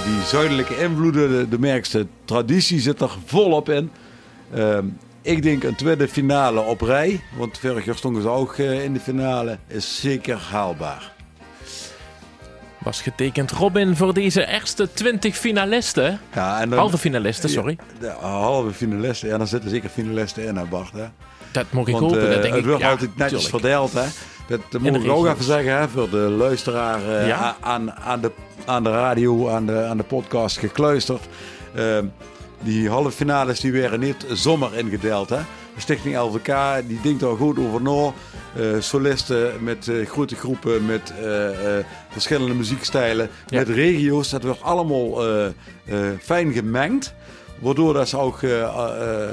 die 0.05 0.23
zuidelijke 0.27 0.77
invloeden, 0.83 1.31
de, 1.31 1.49
de 1.49 1.59
merkste 1.59 2.07
traditie 2.25 2.81
zit 2.81 3.01
er 3.01 3.11
volop 3.25 3.69
in. 3.69 3.91
Ehm, 4.55 4.87
ik 5.23 5.43
denk 5.43 5.63
een 5.63 5.75
tweede 5.75 6.09
finale 6.09 6.61
op 6.61 6.81
rij, 6.81 7.21
want 7.39 7.59
vorig 7.59 7.85
jaar 7.85 7.97
stonden 7.97 8.23
ze 8.23 8.29
ook 8.29 8.55
eh, 8.59 8.85
in 8.85 8.93
de 8.93 9.01
finale, 9.01 9.59
is 9.67 10.01
zeker 10.01 10.37
haalbaar. 10.37 11.13
Was 12.79 13.03
getekend 13.03 13.51
Robin 13.51 13.97
voor 13.97 14.15
deze 14.15 14.47
eerste 14.47 14.93
20 14.93 15.37
finalisten. 15.37 16.21
Ja, 16.35 16.61
en 16.61 16.69
dan, 16.71 16.79
Halve 16.79 16.99
finalisten, 16.99 17.49
sorry. 17.51 17.79
De 18.01 18.09
halve 18.21 18.73
finalisten, 18.73 19.29
ja, 19.29 19.39
dan 19.39 19.47
zitten 19.47 19.71
zeker 19.71 19.89
finalisten 19.89 20.45
in, 20.47 20.57
hè 20.57 20.65
Bart. 20.65 20.93
Hè? 20.93 21.05
Dat 21.55 21.65
mag 21.73 21.87
ik 21.87 21.95
hopen. 21.95 22.23
eh, 22.29 22.33
dat 22.33 22.43
denk 22.43 22.55
het 22.55 22.65
wordt 22.65 22.81
ja, 22.81 22.91
altijd 22.91 23.17
netjes 23.17 23.47
verdeeld. 23.47 23.93
Hè? 23.93 24.05
Dat, 24.47 24.81
moet 24.81 25.05
ik 25.05 25.11
ook 25.11 25.27
even 25.27 25.45
zeggen 25.45 25.79
hè, 25.79 25.89
voor 25.89 26.11
de 26.11 26.17
luisteraar 26.17 27.09
eh, 27.29 27.53
aan, 27.61 27.93
aan, 27.93 28.21
de, 28.21 28.31
aan 28.65 28.83
de 28.83 28.91
radio, 28.91 29.49
aan 29.49 29.67
de, 29.67 29.83
aan 29.85 29.97
de 29.97 30.03
podcast 30.03 30.59
gekluisterd. 30.59 31.23
Ehm, 31.75 32.05
die 32.61 32.89
halve 32.89 33.11
finales 33.11 33.61
die 33.61 33.73
werden 33.73 34.01
niet 34.01 34.27
zomaar 34.33 34.75
ingedeeld. 34.75 35.29
Hè? 35.31 35.39
Stichting 35.77 36.19
LVK 36.19 36.55
die 36.87 37.01
denkt 37.03 37.21
daar 37.21 37.37
goed 37.37 37.59
over 37.59 37.83
na. 37.83 38.13
Eh, 38.57 38.81
solisten 38.81 39.53
met 39.65 39.89
eh, 39.89 40.07
grote 40.07 40.37
groepen, 40.37 40.87
met 40.87 41.13
verschillende 42.09 42.55
muziekstijlen, 42.55 43.29
Ja. 43.47 43.59
met 43.59 43.69
regio's. 43.69 44.31
Dat 44.31 44.43
wordt 44.43 44.63
allemaal 44.63 45.25
fijn 46.23 46.53
gemengd. 46.53 47.15
Waardoor 47.59 47.93
dat 47.95 48.09
ze 48.09 48.19
ook 48.19 48.43
eh, 48.43 49.29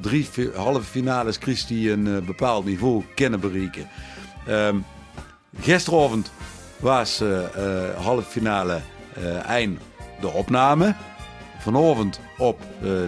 drie 0.00 0.28
halve 0.54 0.82
finales 0.82 1.36
Chris 1.36 1.66
die 1.66 1.90
een 1.90 2.24
bepaald 2.24 2.64
niveau 2.64 3.04
kunnen 3.14 3.40
bereiken. 3.40 3.88
Ehm, 4.46 4.76
gisteravond 5.60 6.32
was 6.76 7.22
halve 7.96 8.28
finale 8.30 8.80
eind 9.46 9.80
de 10.20 10.28
opname. 10.28 10.94
Vanavond 11.58 12.20
op 12.38 12.60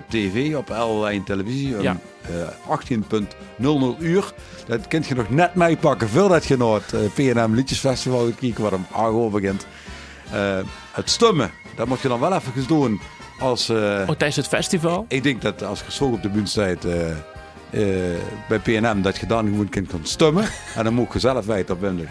tv, 0.08 0.54
op 0.56 0.68
L1 0.70 1.24
televisie, 1.24 1.76
om 1.76 1.82
Ja. 1.82 1.96
eh 2.22 2.48
18.00 2.68 3.96
uur. 3.98 4.32
Dat 4.66 4.88
kunt 4.88 5.06
je 5.06 5.14
nog 5.14 5.30
net 5.30 5.54
meepakken 5.54 6.08
voordat 6.08 6.44
je 6.44 6.56
naar 6.56 6.74
het 6.74 6.92
eh, 6.92 7.00
PNM 7.14 7.54
Liedjesfestival 7.54 8.30
wat 8.56 8.72
om 8.72 8.86
8 8.92 9.12
uur 9.12 9.30
begint. 9.30 9.66
Het 10.92 11.10
stemmen, 11.10 11.50
dat 11.76 11.86
moet 11.86 12.00
je 12.00 12.08
dan 12.08 12.20
wel 12.20 12.32
even 12.32 12.66
doen 12.66 13.00
als... 13.44 13.68
eh, 13.68 13.76
Oh, 14.00 14.06
tijdens 14.08 14.36
het 14.36 14.48
festival? 14.48 15.04
ik 15.08 15.22
denk 15.22 15.42
dat 15.42 15.62
als 15.62 15.80
je 15.80 15.92
zo 15.92 16.04
op 16.04 16.22
de 16.22 16.28
bühne 16.28 16.46
staat 16.46 16.84
eh, 16.84 17.10
eh, 17.10 18.18
bij 18.48 18.58
PNM, 18.58 19.02
dat 19.02 19.16
je 19.16 19.26
dan 19.26 19.46
gewoon 19.46 19.68
kunt 19.68 19.90
gaan 19.90 20.00
stemmen. 20.02 20.44
en 20.76 20.84
dan 20.84 20.94
moet 20.94 21.12
je 21.12 21.18
zelf 21.18 21.46
weten 21.46 21.74
op 21.74 21.80
wem 21.80 22.08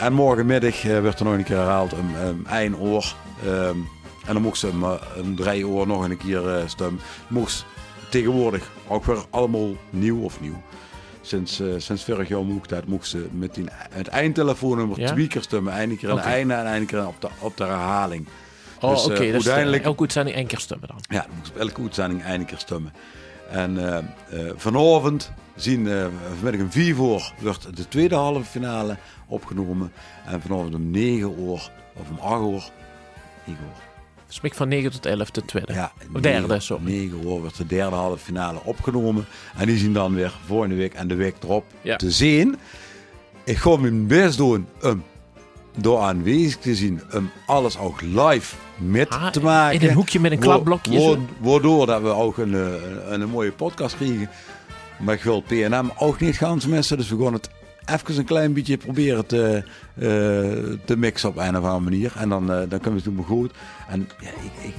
en 0.00 0.12
morgenmiddag 0.12 0.82
werd 0.82 1.18
er 1.18 1.24
nog 1.24 1.34
een 1.34 1.44
keer 1.44 1.56
herhaald 1.56 1.92
om 1.92 2.14
één 2.50 2.76
uur. 2.84 3.14
Ehm, 3.44 3.76
en 4.26 4.32
dan 4.32 4.42
mocht 4.42 4.58
ze 4.58 4.96
drie 5.36 5.66
uur 5.66 5.86
nog 5.86 6.04
een 6.04 6.16
keer 6.16 6.42
stemmen. 6.66 7.00
Mocht 7.28 7.64
tegenwoordig 8.10 8.70
ook 8.88 9.04
weer 9.04 9.18
allemaal 9.30 9.68
nieuw 9.90 10.22
of 10.22 10.40
nieuw. 10.40 10.62
Sinds, 11.20 11.62
sinds 11.76 12.04
vorig 12.04 12.28
jaar 12.28 12.44
mocht 12.44 12.68
dat. 12.68 12.86
Mocht 12.86 13.08
ze 13.08 13.26
met 13.32 13.54
die, 13.54 13.64
het 13.90 14.08
eindtelefoonnummer 14.08 15.00
Ja? 15.00 15.06
twee 15.12 15.26
keer 15.26 15.42
stemmen. 15.42 15.80
Eén 15.80 15.96
keer 15.96 16.08
aan 16.10 16.14
Oké. 16.16 16.24
het 16.26 16.34
einde 16.34 16.54
en 16.54 16.66
één 16.66 16.86
keer 16.86 17.06
op 17.06 17.20
de, 17.20 17.28
op 17.38 17.56
de 17.56 17.64
herhaling. 17.64 18.26
Oh, 18.80 18.90
Dus, 18.90 19.00
eh, 19.00 19.04
oké. 19.06 19.14
dat 19.14 19.20
is 19.24 19.32
uiteindelijk- 19.32 19.84
elke 19.84 20.00
uitzending 20.00 20.36
één 20.36 20.46
keer 20.46 20.58
stemmen 20.58 20.88
dan. 20.88 20.98
Ja, 21.08 21.20
dan 21.20 21.36
moest 21.38 21.50
op 21.50 21.56
elke 21.56 21.80
uitzending 21.82 22.24
één 22.24 22.44
keer 22.44 22.58
stemmen. 22.58 22.92
En 23.50 23.78
eh, 23.88 23.96
eh, 23.98 24.52
vanavond 24.56 25.32
zien, 25.56 25.88
eh, 25.88 26.06
vanmiddag 26.34 26.60
om 26.60 26.70
4 26.72 26.88
uur 26.96 27.32
wordt 27.40 27.76
de 27.76 27.88
tweede 27.88 28.14
halve 28.14 28.44
finale 28.44 28.96
opgenomen. 29.26 29.92
En 30.26 30.40
vanavond 30.40 30.74
om 30.74 30.90
9 30.90 31.30
uur, 31.40 31.70
of 31.94 32.08
om 32.10 32.18
8 32.18 32.40
uur, 32.42 32.70
9 33.44 33.62
uur. 33.64 33.84
Smik 34.28 34.54
van 34.54 34.68
9 34.68 34.90
tot 34.90 35.06
11 35.06 35.30
de 35.30 35.44
tweede. 35.44 35.72
Ja, 35.72 35.92
Of 36.14 36.20
derde, 36.20 36.60
sorry. 36.60 36.84
9 36.84 37.18
uur 37.18 37.24
wordt 37.40 37.56
de 37.56 37.66
derde 37.66 37.96
halve 37.96 38.24
finale 38.24 38.58
opgenomen. 38.64 39.26
En 39.56 39.66
die 39.66 39.78
zien 39.78 39.92
dan 39.92 40.14
weer 40.14 40.32
volgende 40.46 40.74
week 40.74 40.94
en 40.94 41.08
de 41.08 41.14
week 41.14 41.34
erop 41.42 41.64
Ja. 41.82 41.96
te 41.96 42.10
zien. 42.10 42.56
Ik 43.44 43.56
ga 43.56 43.76
mijn 43.76 44.06
best 44.06 44.36
doen 44.36 44.66
om 44.82 45.02
door 45.78 46.00
aanwezig 46.00 46.56
te 46.56 46.74
zien, 46.74 47.00
om 47.14 47.30
alles 47.46 47.78
ook 47.78 48.00
live 48.00 48.54
met 48.76 49.10
Ah, 49.10 49.26
te 49.26 49.40
maken. 49.40 49.80
in 49.80 49.88
een 49.88 49.94
hoekje 49.94 50.20
met 50.20 50.32
een 50.32 50.38
klapblokje 50.38 51.00
wa- 51.08 51.16
Waardoor 51.50 51.86
dat 51.86 52.02
we 52.02 52.08
ook 52.08 52.38
een, 52.38 52.54
eh, 52.54 52.60
een, 53.10 53.20
een 53.20 53.28
mooie 53.28 53.52
podcast 53.52 53.96
krijgen. 53.96 54.30
Maar 54.98 55.14
ik 55.14 55.22
wil 55.22 55.40
PNM 55.40 55.90
ook 55.98 56.20
niet 56.20 56.36
gaan 56.36 56.60
missen. 56.68 56.96
Dus 56.96 57.08
we 57.10 57.22
gaan 57.24 57.32
het 57.32 57.48
even 57.86 58.18
een 58.18 58.24
klein 58.24 58.52
beetje 58.52 58.76
proberen 58.76 59.26
te, 59.26 59.62
eh, 59.94 60.04
te 60.84 60.96
mixen 60.96 61.28
op 61.28 61.36
een 61.36 61.48
of 61.56 61.62
andere 61.64 61.80
manier. 61.80 62.12
En 62.16 62.28
dan, 62.28 62.42
eh, 62.52 62.56
dan 62.68 62.80
kunnen 62.80 63.02
we 63.02 63.08
het 63.10 63.16
doen 63.16 63.24
goed. 63.24 63.50
En 63.88 64.08
ja, 64.20 64.28
ik, 64.28 64.64
ik, 64.68 64.74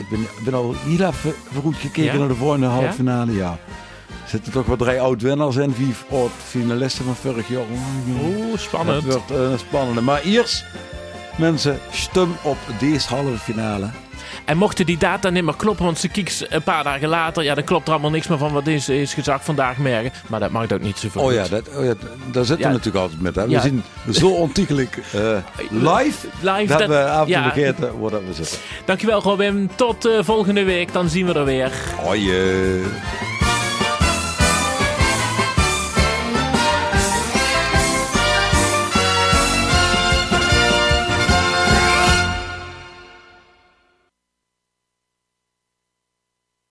ik, 0.00 0.08
ben, 0.10 0.26
ben 0.44 0.54
al 0.54 0.74
heel 0.78 1.06
even 1.08 1.34
goed 1.62 1.76
gekeken 1.76 2.12
Ja? 2.12 2.18
naar 2.18 2.28
de 2.28 2.34
volgende 2.34 2.66
halve 2.66 2.92
finale. 2.92 3.32
Ja. 3.34 3.58
Er 4.24 4.30
zitten 4.30 4.52
toch 4.52 4.66
wel 4.66 4.76
drie 4.76 5.00
oud-winnaars 5.00 5.56
en 5.56 5.74
vier 5.74 5.94
oud-finalisten 6.10 7.04
van 7.04 7.14
vorig 7.16 7.48
jaar. 7.48 7.64
Dat 8.50 8.60
spannend. 8.60 9.04
wordt 9.04 9.30
eh, 9.30 9.50
een 9.50 9.58
spannende. 9.58 10.00
Maar 10.00 10.22
eerst, 10.22 10.64
mensen, 11.38 11.78
stem 11.90 12.36
op 12.42 12.56
deze 12.78 13.08
halve 13.08 13.38
finale. 13.38 13.90
En 14.44 14.56
mochten 14.56 14.86
die 14.86 14.98
data 14.98 15.30
niet 15.30 15.44
meer 15.44 15.56
kloppen, 15.56 15.84
want 15.84 15.98
ze 15.98 16.08
kieks 16.08 16.44
een 16.48 16.62
paar 16.62 16.84
dagen 16.84 17.08
later, 17.08 17.42
ja, 17.42 17.54
dan 17.54 17.64
klopt 17.64 17.86
er 17.86 17.92
allemaal 17.92 18.10
niks 18.10 18.26
meer 18.28 18.38
van 18.38 18.52
wat 18.52 18.66
is, 18.66 18.88
is 18.88 19.14
gezegd 19.14 19.44
vandaag 19.44 19.76
merken. 19.76 20.12
Maar 20.26 20.40
dat 20.40 20.50
maakt 20.50 20.72
ook 20.72 20.80
niet 20.80 20.98
zoveel. 20.98 21.22
Oh 21.22 21.32
ja, 21.32 21.48
dat, 21.48 21.68
oh 21.76 21.84
ja, 21.84 21.92
daar 22.32 22.44
zitten 22.44 22.58
Ja. 22.58 22.66
we 22.66 22.76
natuurlijk 22.76 22.96
altijd 23.04 23.20
met. 23.20 23.34
Hè. 23.34 23.44
We 23.44 23.50
Ja. 23.50 23.60
zien 23.60 23.82
zo 24.10 24.28
ontiegelijk 24.28 24.96
eh, 25.12 25.36
live, 25.70 26.26
Live, 26.40 26.66
dat, 26.66 26.78
dat- 26.78 26.88
we 26.88 27.04
af 27.04 27.18
en 27.18 27.24
toe 27.24 27.28
ja. 27.34 27.42
vergeten 27.52 27.98
waar 28.00 28.10
we 28.10 28.34
zitten. 28.34 28.58
Dankjewel 28.84 29.20
Robin, 29.22 29.70
tot 29.74 30.04
eh, 30.06 30.12
volgende 30.20 30.62
week, 30.64 30.92
dan 30.92 31.08
zien 31.08 31.26
we 31.26 31.32
er 31.34 31.44
weer. 31.44 31.72
Hoi. 32.02 32.30
eh. 32.30 33.43